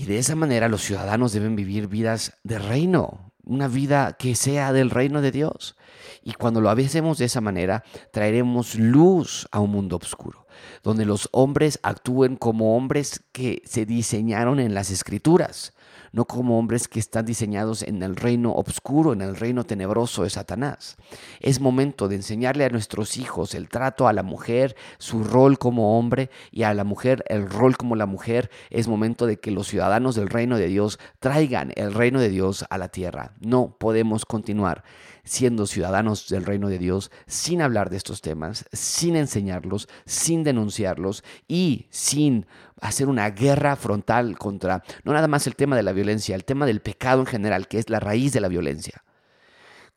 Y 0.00 0.06
de 0.06 0.16
esa 0.16 0.34
manera 0.34 0.70
los 0.70 0.80
ciudadanos 0.80 1.32
deben 1.32 1.56
vivir 1.56 1.86
vidas 1.86 2.32
de 2.42 2.58
reino, 2.58 3.34
una 3.44 3.68
vida 3.68 4.16
que 4.18 4.34
sea 4.34 4.72
del 4.72 4.88
reino 4.88 5.20
de 5.20 5.30
Dios. 5.30 5.76
Y 6.22 6.32
cuando 6.34 6.60
lo 6.60 6.70
hacemos 6.70 7.18
de 7.18 7.26
esa 7.26 7.40
manera, 7.40 7.84
traeremos 8.12 8.74
luz 8.74 9.46
a 9.50 9.60
un 9.60 9.70
mundo 9.70 9.96
oscuro, 9.96 10.46
donde 10.82 11.04
los 11.04 11.28
hombres 11.32 11.78
actúen 11.82 12.36
como 12.36 12.76
hombres 12.76 13.22
que 13.32 13.62
se 13.64 13.86
diseñaron 13.86 14.60
en 14.60 14.74
las 14.74 14.90
escrituras, 14.90 15.72
no 16.12 16.24
como 16.24 16.58
hombres 16.58 16.88
que 16.88 16.98
están 16.98 17.24
diseñados 17.24 17.82
en 17.82 18.02
el 18.02 18.16
reino 18.16 18.52
oscuro, 18.52 19.12
en 19.12 19.22
el 19.22 19.36
reino 19.36 19.64
tenebroso 19.64 20.24
de 20.24 20.30
Satanás. 20.30 20.96
Es 21.40 21.60
momento 21.60 22.08
de 22.08 22.16
enseñarle 22.16 22.64
a 22.64 22.68
nuestros 22.68 23.16
hijos 23.16 23.54
el 23.54 23.68
trato 23.68 24.08
a 24.08 24.12
la 24.12 24.22
mujer, 24.22 24.76
su 24.98 25.22
rol 25.22 25.58
como 25.58 25.98
hombre 25.98 26.30
y 26.50 26.64
a 26.64 26.74
la 26.74 26.84
mujer 26.84 27.24
el 27.28 27.48
rol 27.48 27.76
como 27.76 27.96
la 27.96 28.06
mujer. 28.06 28.50
Es 28.70 28.88
momento 28.88 29.26
de 29.26 29.38
que 29.38 29.50
los 29.50 29.68
ciudadanos 29.68 30.16
del 30.16 30.28
reino 30.28 30.58
de 30.58 30.66
Dios 30.66 30.98
traigan 31.20 31.72
el 31.76 31.94
reino 31.94 32.20
de 32.20 32.28
Dios 32.28 32.64
a 32.70 32.78
la 32.78 32.88
tierra. 32.88 33.34
No 33.40 33.76
podemos 33.78 34.24
continuar 34.24 34.82
siendo 35.24 35.66
ciudadanos 35.66 36.28
del 36.28 36.44
reino 36.44 36.68
de 36.68 36.78
Dios 36.78 37.10
sin 37.26 37.62
hablar 37.62 37.90
de 37.90 37.96
estos 37.96 38.20
temas, 38.20 38.64
sin 38.72 39.16
enseñarlos, 39.16 39.88
sin 40.06 40.44
denunciarlos 40.44 41.24
y 41.48 41.86
sin 41.90 42.46
hacer 42.80 43.08
una 43.08 43.30
guerra 43.30 43.76
frontal 43.76 44.38
contra 44.38 44.82
no 45.04 45.12
nada 45.12 45.28
más 45.28 45.46
el 45.46 45.56
tema 45.56 45.76
de 45.76 45.82
la 45.82 45.92
violencia, 45.92 46.34
el 46.34 46.44
tema 46.44 46.66
del 46.66 46.80
pecado 46.80 47.20
en 47.20 47.26
general, 47.26 47.68
que 47.68 47.78
es 47.78 47.90
la 47.90 48.00
raíz 48.00 48.32
de 48.32 48.40
la 48.40 48.48
violencia 48.48 49.02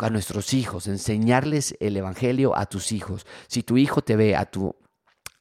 a 0.04 0.10
nuestros 0.10 0.54
hijos, 0.54 0.88
enseñarles 0.88 1.76
el 1.80 1.96
evangelio 1.96 2.58
a 2.58 2.66
tus 2.66 2.92
hijos. 2.92 3.26
Si 3.48 3.64
tu 3.64 3.78
hijo 3.78 4.02
te 4.02 4.16
ve 4.16 4.36
a 4.36 4.46
tu 4.46 4.76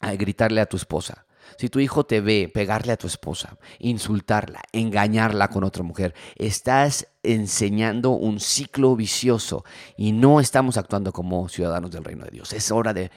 a 0.00 0.12
gritarle 0.14 0.60
a 0.60 0.66
tu 0.66 0.76
esposa, 0.76 1.26
si 1.58 1.68
tu 1.68 1.80
hijo 1.80 2.04
te 2.04 2.20
ve 2.20 2.50
pegarle 2.52 2.92
a 2.92 2.96
tu 2.96 3.06
esposa, 3.06 3.56
insultarla, 3.78 4.62
engañarla 4.72 5.48
con 5.48 5.64
otra 5.64 5.82
mujer, 5.82 6.14
estás 6.36 7.08
enseñando 7.22 8.10
un 8.10 8.40
ciclo 8.40 8.96
vicioso 8.96 9.64
y 9.96 10.12
no 10.12 10.40
estamos 10.40 10.76
actuando 10.76 11.12
como 11.12 11.48
ciudadanos 11.48 11.90
del 11.90 12.04
reino 12.04 12.24
de 12.24 12.30
Dios. 12.30 12.52
Es 12.52 12.70
hora 12.70 12.92
de, 12.92 13.10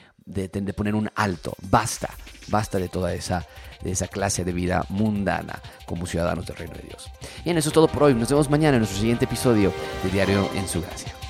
poner 0.76 0.94
un 0.94 1.10
alto. 1.14 1.54
Basta, 1.62 2.10
basta 2.48 2.78
de 2.78 2.88
toda 2.88 3.14
esa, 3.14 3.46
de 3.82 3.90
esa 3.90 4.08
clase 4.08 4.44
de 4.44 4.52
vida 4.52 4.84
mundana 4.88 5.60
como 5.86 6.06
ciudadanos 6.06 6.46
del 6.46 6.56
reino 6.56 6.74
de 6.74 6.82
Dios. 6.82 7.10
Y 7.44 7.50
en 7.50 7.58
eso 7.58 7.70
es 7.70 7.74
todo 7.74 7.88
por 7.88 8.04
hoy. 8.04 8.14
Nos 8.14 8.28
vemos 8.28 8.50
mañana 8.50 8.76
en 8.76 8.80
nuestro 8.80 9.00
siguiente 9.00 9.24
episodio 9.24 9.72
de 10.04 10.10
Diario 10.10 10.48
en 10.54 10.68
su 10.68 10.80
Gracia. 10.82 11.25